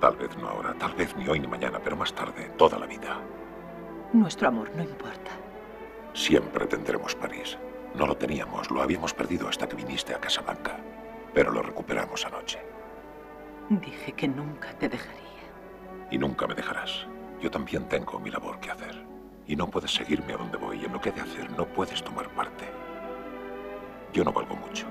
[0.00, 2.86] Tal vez no ahora, tal vez ni hoy ni mañana, pero más tarde, toda la
[2.86, 3.18] vida.
[4.12, 5.32] Nuestro amor no importa.
[6.14, 7.58] Siempre tendremos París.
[7.94, 10.78] No lo teníamos, lo habíamos perdido hasta que viniste a Casablanca.
[11.34, 12.60] Pero lo recuperamos anoche.
[13.68, 15.22] Dije que nunca te dejaría.
[16.10, 17.06] Y nunca me dejarás.
[17.40, 19.04] Yo también tengo mi labor que hacer.
[19.46, 20.84] Y no puedes seguirme a donde voy.
[20.84, 22.64] En lo que he de hacer no puedes tomar parte.
[24.12, 24.86] Yo no valgo mucho.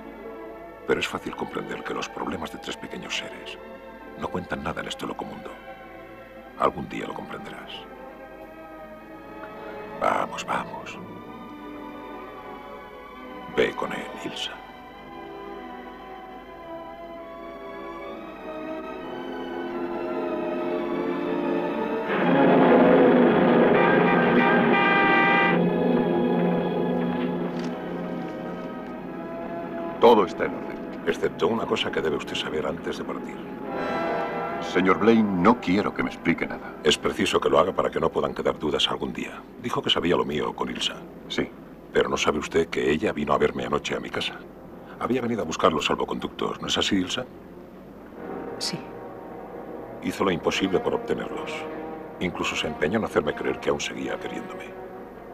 [0.85, 3.57] Pero es fácil comprender que los problemas de tres pequeños seres
[4.19, 5.51] no cuentan nada en este loco mundo.
[6.59, 7.71] Algún día lo comprenderás.
[9.99, 10.97] Vamos, vamos.
[13.57, 14.51] Ve con él, Ilsa.
[29.99, 30.67] Todo está en orden.
[31.07, 33.35] Excepto una cosa que debe usted saber antes de partir.
[34.61, 36.75] Señor Blaine, no quiero que me explique nada.
[36.83, 39.41] Es preciso que lo haga para que no puedan quedar dudas algún día.
[39.63, 40.97] Dijo que sabía lo mío con Ilsa.
[41.27, 41.49] Sí.
[41.97, 44.35] Pero no sabe usted que ella vino a verme anoche a mi casa.
[44.99, 47.25] Había venido a buscar los salvoconductos, ¿no es así, Ilsa?
[48.59, 48.77] Sí.
[50.03, 51.51] Hizo lo imposible por obtenerlos.
[52.19, 54.65] Incluso se empeñó en hacerme creer que aún seguía queriéndome.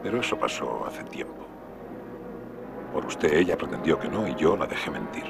[0.02, 1.44] Pero eso pasó hace tiempo.
[2.94, 5.26] Por usted ella pretendió que no y yo la dejé mentir.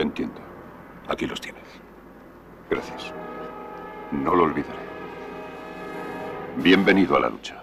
[0.00, 0.40] Entiendo.
[1.06, 1.60] Aquí los tiene.
[2.68, 3.14] Gracias.
[4.10, 4.82] No lo olvidaré.
[6.56, 7.62] Bienvenido a la lucha.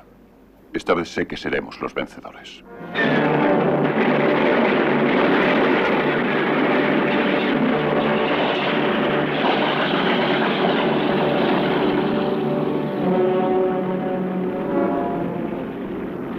[0.74, 2.64] Esta vez sé que seremos los vencedores.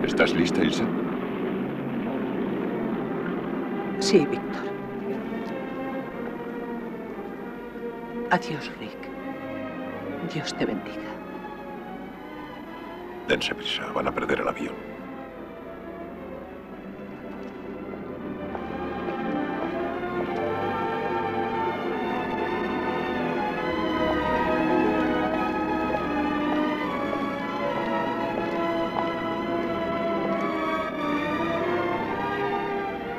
[0.04, 0.84] ¿Estás lista, Ilsa?
[3.98, 4.64] Sí, Víctor.
[8.30, 10.32] Adiós, Rick.
[10.32, 11.19] Dios te bendiga.
[13.30, 14.74] Dense prisa, van a perder el avión.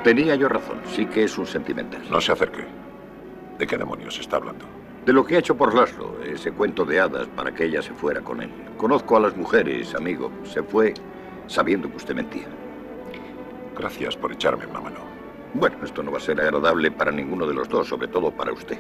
[0.03, 2.01] Tenía yo razón, sí que es un sentimental.
[2.11, 2.65] No se acerque.
[3.57, 4.80] ¿De qué demonios está hablando?
[5.05, 7.93] De lo que ha hecho por Laszlo, ese cuento de hadas para que ella se
[7.93, 8.51] fuera con él.
[8.77, 10.31] Conozco a las mujeres, amigo.
[10.43, 10.93] Se fue
[11.47, 12.47] sabiendo que usted mentía.
[13.75, 14.99] Gracias por echarme una mano.
[15.55, 18.53] Bueno, esto no va a ser agradable para ninguno de los dos, sobre todo para
[18.53, 18.77] usted.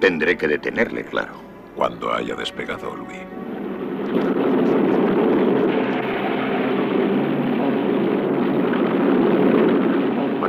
[0.00, 1.32] Tendré que detenerle, claro.
[1.74, 3.22] Cuando haya despegado, Louis.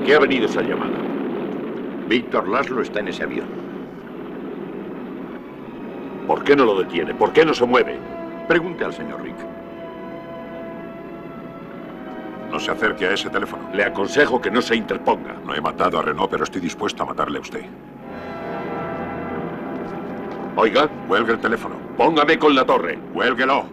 [0.03, 0.97] qué ha venido esa llamada?
[2.09, 3.62] Víctor Laszlo está en ese avión.
[6.43, 7.13] ¿Por qué no lo detiene?
[7.13, 7.97] ¿Por qué no se mueve?
[8.49, 9.37] Pregunte al señor Rick.
[12.51, 13.69] No se acerque a ese teléfono.
[13.73, 15.35] Le aconsejo que no se interponga.
[15.45, 17.63] No he matado a Renault, pero estoy dispuesto a matarle a usted.
[20.57, 20.89] Oiga.
[21.07, 21.75] Cuelgue el teléfono.
[21.95, 22.99] Póngame con la torre.
[23.13, 23.63] Cuélguelo.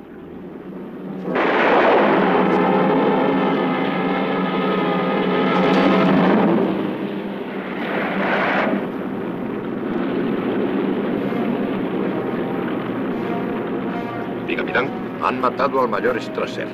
[14.51, 14.91] Mi capitán,
[15.23, 16.67] han matado al mayor Strasser.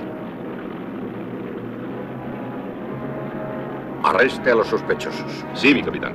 [4.02, 5.44] Arreste a los sospechosos.
[5.52, 6.14] Sí, mi capitán.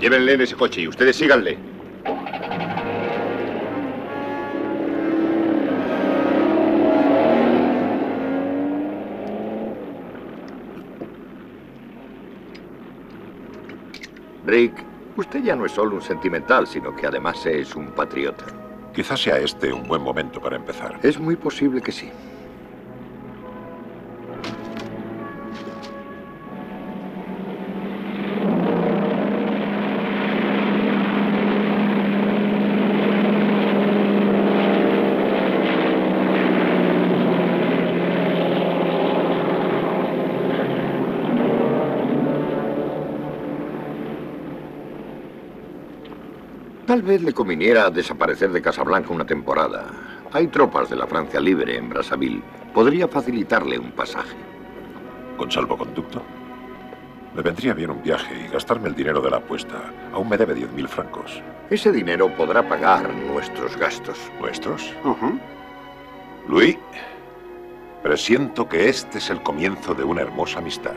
[0.00, 1.71] Llévenle en ese coche y ustedes síganle.
[14.52, 14.84] Rick,
[15.16, 18.44] usted ya no es solo un sentimental, sino que además es un patriota.
[18.94, 21.00] Quizás sea este un buen momento para empezar.
[21.02, 22.10] Es muy posible que sí.
[47.12, 49.84] Vez le conviniera desaparecer de Casablanca una temporada.
[50.32, 52.42] Hay tropas de la Francia Libre en Brazzaville.
[52.72, 54.34] Podría facilitarle un pasaje.
[55.36, 56.22] ¿Con salvoconducto?
[57.34, 59.92] Me vendría bien un viaje y gastarme el dinero de la apuesta.
[60.14, 61.42] Aún me debe 10.000 francos.
[61.68, 64.18] Ese dinero podrá pagar nuestros gastos.
[64.40, 64.90] ¿Nuestros?
[66.48, 66.78] Luis,
[68.02, 70.94] presiento que este es el comienzo de una hermosa amistad.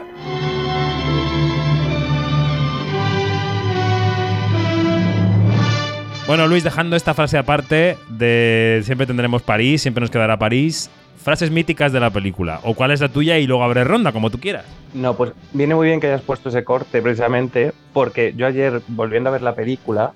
[6.27, 10.89] Bueno, Luis, dejando esta frase aparte de siempre tendremos París, siempre nos quedará París.
[11.17, 12.61] Frases míticas de la película.
[12.63, 14.65] O cuál es la tuya y luego abre ronda, como tú quieras.
[14.95, 19.29] No, pues viene muy bien que hayas puesto ese corte precisamente porque yo ayer, volviendo
[19.29, 20.13] a ver la película,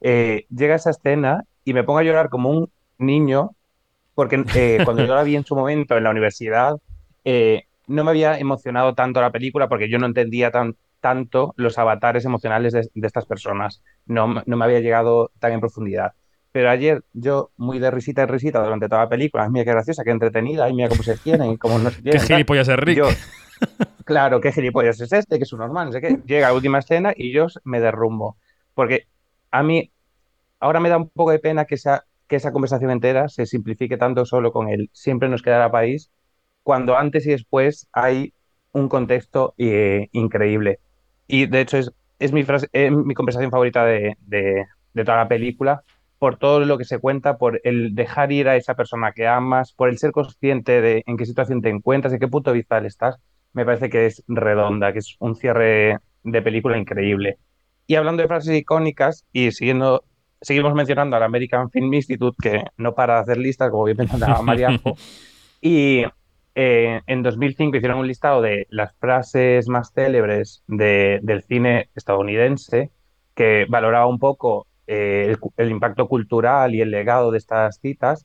[0.00, 3.50] eh, llega esa escena y me pongo a llorar como un niño
[4.14, 6.76] porque eh, cuando yo la vi en su momento en la universidad,
[7.26, 11.78] eh, no me había emocionado tanto la película porque yo no entendía tan, tanto los
[11.78, 13.82] avatares emocionales de, de estas personas.
[14.06, 16.12] No, no me había llegado tan en profundidad.
[16.52, 19.72] Pero ayer yo, muy de risita en risita durante toda la película, "Ay, mira qué
[19.72, 22.20] graciosa, qué entretenida, ay, mira cómo se tienen cómo no se Qué tienen.
[22.20, 22.28] tal".
[22.28, 22.96] gilipollas es Rick.
[22.98, 23.08] Yo,
[24.04, 26.18] claro, qué gilipollas es este, que es un normal, no sé qué.
[26.26, 28.36] Llega la última escena y yo me derrumbo.
[28.74, 29.06] Porque
[29.50, 29.90] a mí
[30.60, 33.96] ahora me da un poco de pena que esa, que esa conversación entera se simplifique
[33.96, 36.10] tanto solo con el siempre nos quedará país,
[36.62, 38.34] cuando antes y después hay
[38.72, 40.80] un contexto eh, increíble.
[41.26, 44.64] Y de hecho es, es mi frase, es mi conversación favorita de, de,
[44.94, 45.82] de toda la película,
[46.18, 49.72] por todo lo que se cuenta, por el dejar ir a esa persona que amas,
[49.72, 53.16] por el ser consciente de en qué situación te encuentras, en qué punto vital estás,
[53.52, 57.38] me parece que es redonda, que es un cierre de película increíble.
[57.86, 60.04] Y hablando de frases icónicas y siguiendo,
[60.40, 64.42] seguimos mencionando al American Film Institute, que no para de hacer listas, como bien mencionaba
[64.42, 64.96] Marianjo,
[65.60, 66.04] y
[66.58, 72.90] eh, en 2005 hicieron un listado de las frases más célebres de- del cine estadounidense
[73.34, 78.24] que valoraba un poco eh, el, el impacto cultural y el legado de estas citas.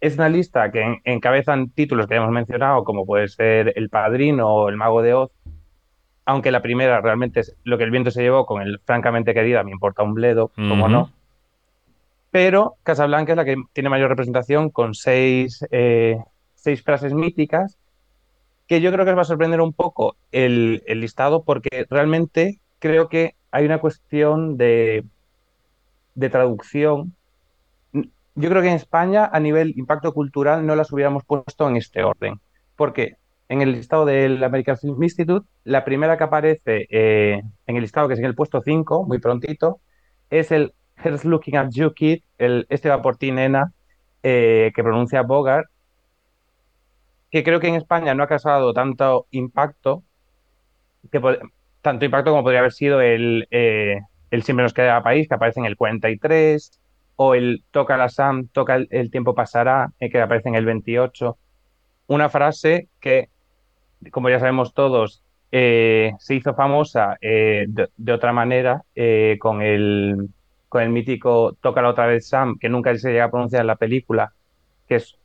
[0.00, 4.48] Es una lista que en- encabezan títulos que hemos mencionado, como puede ser El Padrino
[4.48, 5.32] o El Mago de Oz,
[6.26, 9.64] aunque la primera realmente es lo que el viento se llevó con el francamente querida,
[9.64, 10.88] me importa un bledo, como Ujú.
[10.92, 11.10] no.
[12.30, 16.18] Pero Casablanca es la que tiene mayor representación con seis, eh,
[16.66, 17.78] seis frases míticas
[18.66, 22.58] que yo creo que os va a sorprender un poco el, el listado porque realmente
[22.80, 25.04] creo que hay una cuestión de,
[26.16, 27.14] de traducción.
[27.92, 32.02] Yo creo que en España a nivel impacto cultural no las hubiéramos puesto en este
[32.02, 32.40] orden.
[32.74, 33.14] Porque
[33.48, 38.08] en el listado del American Film Institute, la primera que aparece eh, en el listado,
[38.08, 39.78] que es en el puesto 5, muy prontito,
[40.30, 43.72] es el Here's Looking at You Kid, Este va por ti, nena,
[44.24, 45.68] eh, que pronuncia Bogart,
[47.36, 50.02] que creo que en España no ha causado tanto impacto,
[51.82, 55.60] tanto impacto como podría haber sido el, eh, el Siempre nos queda país, que aparece
[55.60, 56.80] en el 43,
[57.16, 61.36] o el Toca la Sam, Toca el, tiempo pasará, eh, que aparece en el 28.
[62.06, 63.28] Una frase que,
[64.10, 65.22] como ya sabemos todos,
[65.52, 68.82] eh, se hizo famosa eh, de, otra manera
[69.38, 70.30] con el,
[70.70, 73.76] con el mítico Tócala otra vez Sam, que nunca se llega a pronunciar en la
[73.76, 74.32] película,
[74.88, 75.18] que es,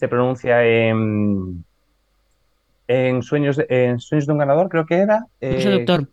[0.00, 1.64] se pronuncia en,
[2.88, 5.18] en, Sueños, de- en Sueños de un ganador, creo que era.
[5.18, 6.08] Un eh, seductor.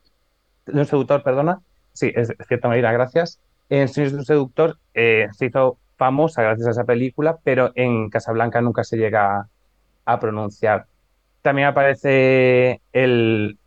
[0.68, 1.60] de un seductor, perdona.
[1.94, 3.40] Sí, es es cierto, Marina, gracias.
[3.70, 8.10] En Sueños de un seductor eh, se hizo famosa gracias a esa película, pero en
[8.10, 9.48] Casablanca nunca se llega a,
[10.06, 10.86] a pronunciar.
[11.42, 13.58] También aparece el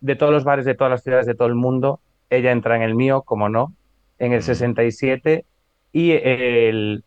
[0.00, 2.00] de todos los bares de todas las ciudades de todo el mundo.
[2.30, 3.74] Ella entra en el mío, como no,
[4.18, 5.44] en el 67.
[5.92, 7.04] Y el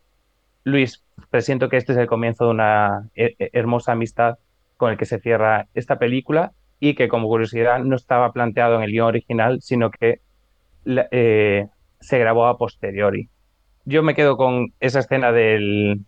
[0.64, 4.36] Luis, presiento que este es el comienzo de una he- he- hermosa amistad
[4.76, 8.82] con el que se cierra esta película y que como curiosidad no estaba planteado en
[8.82, 10.20] el guion original, sino que
[10.86, 11.66] eh,
[12.00, 13.28] se grabó a posteriori.
[13.84, 16.00] Yo me quedo con esa escena del,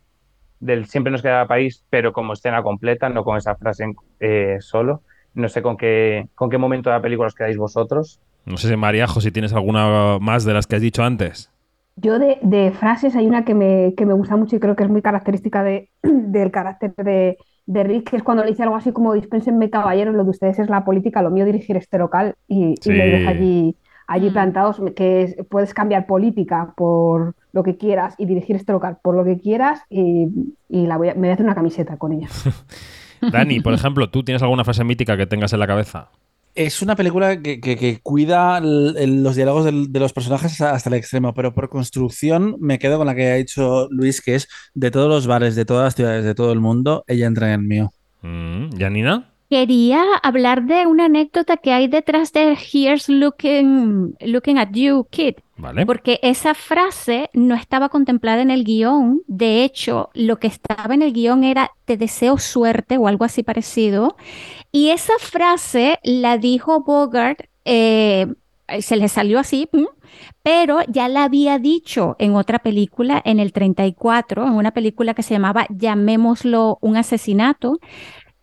[0.61, 4.57] del Siempre nos queda París, pero como escena completa, no con esa frase en- eh,
[4.61, 5.03] solo.
[5.35, 8.21] No sé con qué, con qué momento de la película os quedáis vosotros.
[8.47, 11.51] No sé Mariajo, si tienes alguna más de las que has dicho antes.
[11.97, 14.85] Yo de, de frases hay una que me, que me gusta mucho y creo que
[14.85, 18.77] es muy característica de, del carácter de, de Rick, que es cuando le dice algo
[18.77, 22.35] así como dispénsenme caballeros, lo de ustedes es la política, lo mío dirigir este local
[22.49, 22.93] y, y Sí.
[22.93, 23.77] le deja allí,
[24.09, 28.99] allí plantados, que es- puedes cambiar política por lo que quieras y dirigir este local
[29.03, 30.29] por lo que quieras y,
[30.69, 32.29] y la voy a- me voy a hacer una camiseta con ella.
[33.33, 36.11] Dani, por ejemplo, ¿tú tienes alguna frase mítica que tengas en la cabeza?
[36.57, 41.69] Es una película que, cuida los diálogos de los personajes hasta el extremo, pero por
[41.69, 45.55] construcción me quedo con la que ha dicho Luis, que es de todos los bares,
[45.55, 47.93] de todas las ciudades, de todo el mundo, ella entra en el mío.
[48.23, 49.36] Mm, ¿Janina?
[49.49, 55.37] Quería hablar de una anécdota que hay detrás de Here's looking, looking at you, kid.
[55.57, 55.87] Vale.
[55.87, 59.23] Porque esa frase no estaba contemplada en el guion.
[59.27, 63.43] De hecho, lo que estaba en el guion era te deseo suerte o algo así
[63.43, 64.17] parecido.
[64.73, 68.27] Y esa frase la dijo Bogart, eh,
[68.81, 69.69] se le salió así,
[70.43, 75.23] pero ya la había dicho en otra película, en el 34, en una película que
[75.23, 77.79] se llamaba Llamémoslo un asesinato.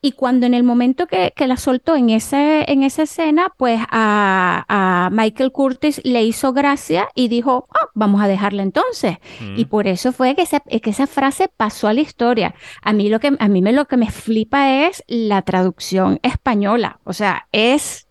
[0.06, 3.80] Y cuando en el momento que, que la soltó en, ese, en esa escena, pues
[3.90, 9.20] a, a Michael Curtis le hizo gracia y dijo, "Ah, vamos a dejarla entonces.
[9.56, 12.54] Y por eso fue que esa, que esa frase pasó a la historia.
[12.82, 17.00] A mí, lo que, a mí me, lo que me flipa es la traducción española.
[17.06, 18.06] O sea, es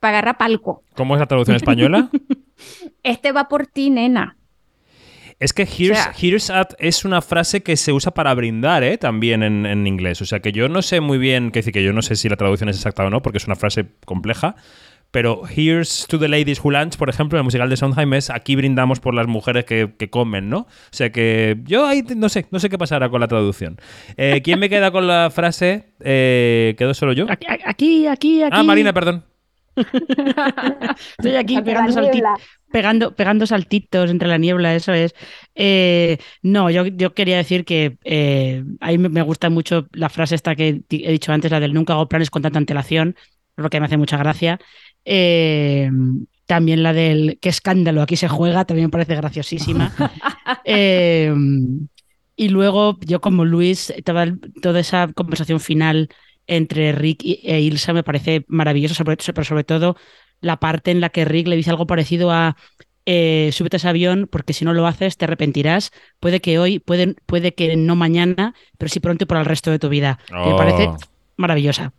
[0.00, 0.82] para agarrar palco.
[0.96, 2.10] ¿Cómo es la traducción española?
[3.04, 4.37] Este va por ti, nena.
[5.40, 8.98] Es que here's, sea- here's at es una frase que se usa para brindar, ¿eh?
[8.98, 10.20] También en, en inglés.
[10.20, 12.28] O sea que yo no sé muy bien, que decir que yo no sé si
[12.28, 14.56] la traducción es exacta o no, porque es una frase compleja.
[15.10, 18.28] Pero Here's to the Ladies Who Lunch, por ejemplo, en el musical de Sondheim es
[18.28, 20.58] aquí brindamos por las mujeres que, que comen, ¿no?
[20.58, 23.78] O sea que yo ahí no sé, no sé qué pasará con la traducción.
[24.18, 25.94] Eh, ¿Quién me queda con la frase?
[26.00, 27.24] Eh, ¿Quedo solo yo?
[27.30, 28.42] Aquí, aquí, aquí.
[28.50, 29.24] Ah, Marina, perdón.
[31.18, 32.34] Estoy aquí pegando, salti- niebla.
[32.72, 35.14] Pegando, pegando saltitos entre la niebla, eso es.
[35.54, 40.34] Eh, no, yo, yo quería decir que eh, a mí me- gusta mucho la frase
[40.34, 43.16] esta que he dicho antes, la del nunca hago planes con tanta antelación,
[43.54, 44.58] porque me hace mucha gracia.
[45.04, 45.90] Eh,
[46.46, 49.92] también la del qué escándalo, aquí se juega, también me parece graciosísima.
[50.64, 51.32] Eh,
[52.36, 56.08] y luego, yo como Luis, toda, esa conversación final
[56.46, 59.96] entre Rick e Ilsa me parece maravillosa, sobre- pero sobre todo
[60.40, 62.56] la parte en la que Rick le dice algo parecido a
[63.10, 65.90] eh, súbete a ese avión porque si no lo haces te arrepentirás.
[66.20, 69.70] Puede que hoy, puede, puede que no mañana, pero sí pronto y por el resto
[69.70, 70.18] de tu vida.
[70.28, 70.96] Que Me parece Oh.
[71.36, 71.92] maravillosa.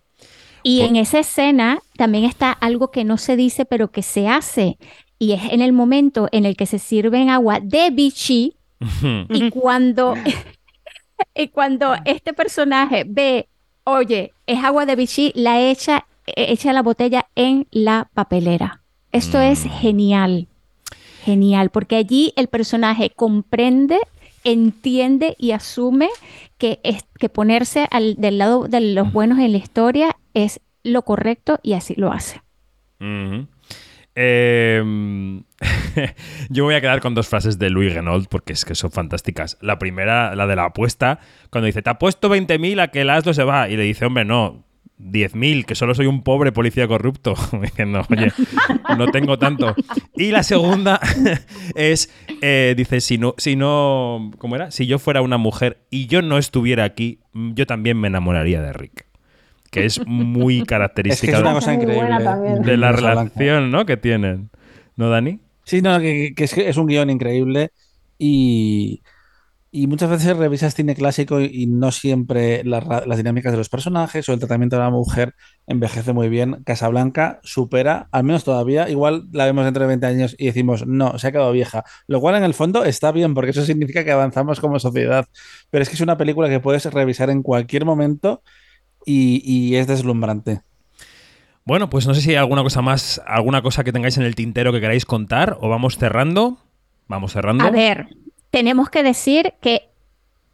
[0.61, 4.27] Y Por- en esa escena también está algo que no se dice, pero que se
[4.27, 4.77] hace.
[5.17, 8.55] Y es en el momento en el que se sirven agua de Vichy
[9.29, 10.13] y cuando,
[11.35, 13.49] y cuando este personaje ve,
[13.83, 16.05] oye, es agua de Vichy, la echa,
[16.35, 18.81] echa la botella en la papelera.
[19.11, 19.69] Esto es Mm.
[19.69, 20.47] genial,
[21.23, 23.97] genial, porque allí el personaje comprende,
[24.43, 26.09] entiende y asume
[26.57, 31.01] que, es, que ponerse al, del lado de los buenos en la historia es lo
[31.03, 32.41] correcto y así lo hace.
[33.01, 33.47] Ujú.
[34.15, 35.41] Eh,
[36.49, 39.57] yo voy a quedar con dos frases de Louis Renault porque es que son fantásticas.
[39.61, 41.19] La primera, la de la apuesta,
[41.49, 43.69] cuando dice, te apuesto 20.000 a que el asno se va.
[43.69, 44.63] Y le dice, hombre, no,
[44.99, 47.35] 10.000, que solo soy un pobre policía corrupto.
[47.61, 48.31] Diciendo, oye,
[48.97, 49.75] no tengo tanto.
[50.15, 50.99] Y la segunda
[51.75, 54.71] es, eh, dice, si no, si no, ¿cómo era?
[54.71, 58.73] Si yo fuera una mujer y yo no estuviera aquí, yo también me enamoraría de
[58.73, 59.05] Rick.
[59.71, 62.23] Que es muy Es que característica es una de- cosa increíble.
[62.23, 62.61] también.
[62.63, 63.85] de la relación, ¿no?
[63.85, 64.49] Que tienen.
[64.95, 65.39] ¿No, Dani?
[65.63, 67.71] Sí, no, que, que es, que es un guion increíble
[68.17, 69.01] y
[69.71, 74.33] Y muchas veces revisas cine clásico y, no siempre las dinámicas de los personajes o
[74.33, 75.35] el tratamiento de la mujer
[75.67, 76.63] envejece muy bien.
[76.63, 81.19] Casablanca supera, al menos todavía, igual la vemos dentro de 20 años y decimos, no,
[81.19, 81.83] se ha quedado vieja.
[82.07, 85.27] Lo cual en el fondo está bien, porque eso significa que avanzamos como sociedad.
[85.69, 88.41] Pero es que es una película que puedes revisar en cualquier momento
[89.05, 90.61] y, y es deslumbrante.
[91.63, 94.33] Bueno, pues no sé si hay alguna cosa más, alguna cosa que tengáis en el
[94.33, 96.57] tintero que queráis contar o vamos cerrando.
[97.07, 97.63] Vamos cerrando.
[97.63, 98.07] A ver,
[98.51, 99.89] tenemos que decir que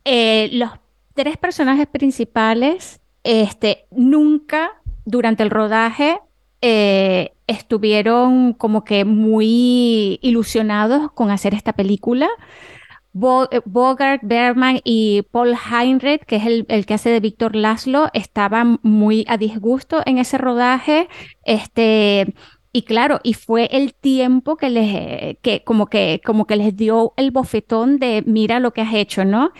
[0.03, 0.71] eh, los
[1.13, 4.71] tres personajes principales este, nunca
[5.05, 6.19] durante el rodaje
[6.61, 12.29] eh, estuvieron como que muy ilusionados con hacer esta película.
[13.15, 18.09] Eh, Bogart, Bergman y Paul Heinrich, que es el, el que hace de Víctor Laszlo,
[18.13, 21.07] estaban muy a disgusto en ese rodaje.
[21.45, 22.33] Este,
[22.75, 26.75] y claro, y fue el tiempo que les, eh, que como que, como que les
[26.75, 29.53] dio el bofetón de mira lo que has hecho, ¿no?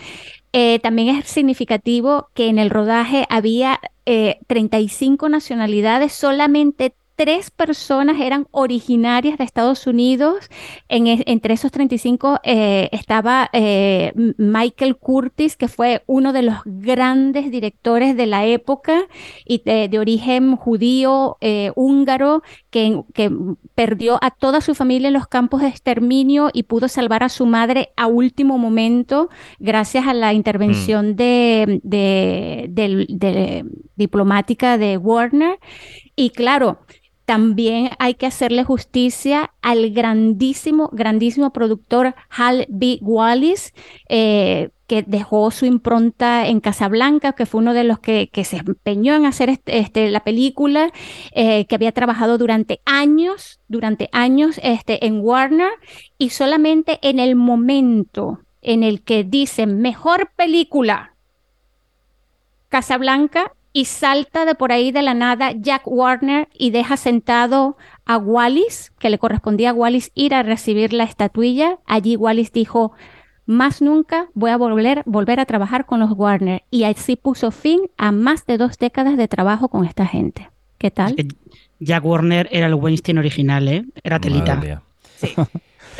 [0.51, 8.20] Eh, también es significativo que en el rodaje había eh, 35 nacionalidades, solamente tres personas
[8.20, 10.49] eran originarias de Estados Unidos.
[10.89, 17.49] En entre esos 35 eh, estaba eh, Michael Curtis, que fue uno de los grandes
[17.51, 19.03] directores de la época
[19.45, 23.32] y de, de origen judío, eh, húngaro, que, que
[23.76, 27.45] perdió a toda su familia en los campos de exterminio y pudo salvar a su
[27.45, 35.59] madre a último momento gracias a la intervención de, de- del- de diplomática de Warner.
[36.16, 36.80] Y claro,
[37.26, 42.99] también hay que hacerle justicia al grandísimo, grandísimo productor Hal B.
[43.01, 43.73] Wallis,
[44.09, 49.15] eh, que dejó su impronta en Casablanca, que fue uno de los que, se empeñó
[49.15, 50.91] en hacer este, este, la película,
[51.32, 55.71] eh, que había trabajado durante años, durante años este, en Warner,
[56.19, 61.15] y solamente en el momento en el que dicen mejor película
[62.69, 68.17] Casablanca y salta de por ahí de la nada Jack Warner y deja sentado a
[68.17, 71.80] Wallis, que le correspondía a Wallis ir a recibir la estatuilla.
[71.86, 72.93] Allí Wallis dijo,
[73.45, 76.63] más nunca voy a volver, volver a trabajar con los Warner.
[76.71, 80.49] Y así puso fin a más de dos décadas de trabajo con esta gente.
[80.78, 81.13] ¿Qué tal?
[81.82, 83.84] Jack Warner era el Weinstein original, ¿eh?
[84.05, 84.55] Era telita.
[84.55, 84.84] Mía.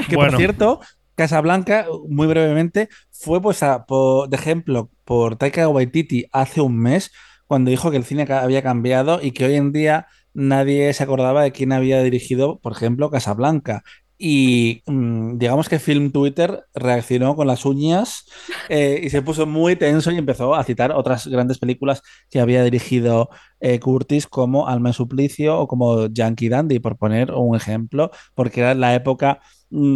[0.08, 0.32] Que Bueno.
[0.32, 0.80] por cierto,
[1.16, 7.12] Casablanca, muy brevemente, fue puesta por, de ejemplo por Taika Waititi hace un mes,
[7.48, 11.44] cuando dijo que el cine había cambiado y que hoy en día nadie se acordaba
[11.44, 13.84] de quién había dirigido, por ejemplo, Casablanca.
[14.18, 18.26] Y mm, digamos que Film Twitter reaccionó con las uñas
[18.70, 22.64] eh, y se puso muy tenso y empezó a citar otras grandes películas que había
[22.64, 23.30] dirigido
[23.60, 28.62] eh, Curtis, como Alma en Suplicio o como Yankee Dandy, por poner un ejemplo, porque
[28.62, 29.42] era la época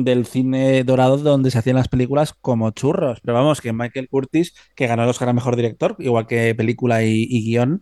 [0.03, 3.19] del cine dorado donde se hacían las películas como churros.
[3.21, 7.03] Pero vamos, que Michael Curtis, que ganó el Oscar a Mejor Director, igual que película
[7.03, 7.81] y, y guion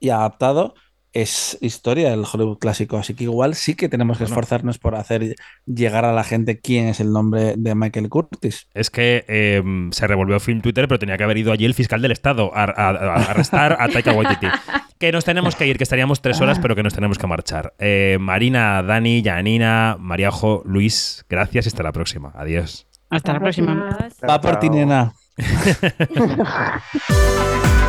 [0.00, 0.74] y adaptado,
[1.12, 2.98] es historia del Hollywood clásico.
[2.98, 4.34] Así que igual sí que tenemos que Bueno.
[4.34, 5.34] esforzarnos por hacer
[5.64, 8.68] llegar a la gente quién es el nombre de Michael Curtis.
[8.74, 12.02] Es que eh, se revolvió Film Twitter, pero tenía que haber ido allí el fiscal
[12.02, 14.46] del Estado a, a- a arrestar a Taika Waititi.
[14.98, 17.74] Que nos tenemos que ir, que estaríamos tres horas, pero que nos tenemos que marchar.
[17.78, 22.32] Eh, Marina, Dani, Janina, Mariajo, Luis, gracias y hasta la próxima.
[22.34, 22.86] Adiós.
[23.10, 23.98] Hasta la próxima.
[24.28, 25.12] Va por ti, nena.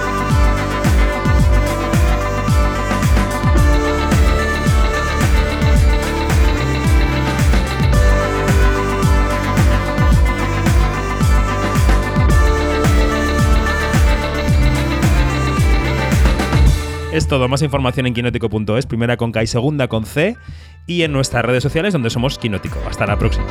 [17.17, 20.37] Es todo, más información en quinótico.es, primera con K y segunda con C,
[20.85, 22.77] y en nuestras redes sociales donde somos Quinótico.
[22.87, 23.47] Hasta la próxima.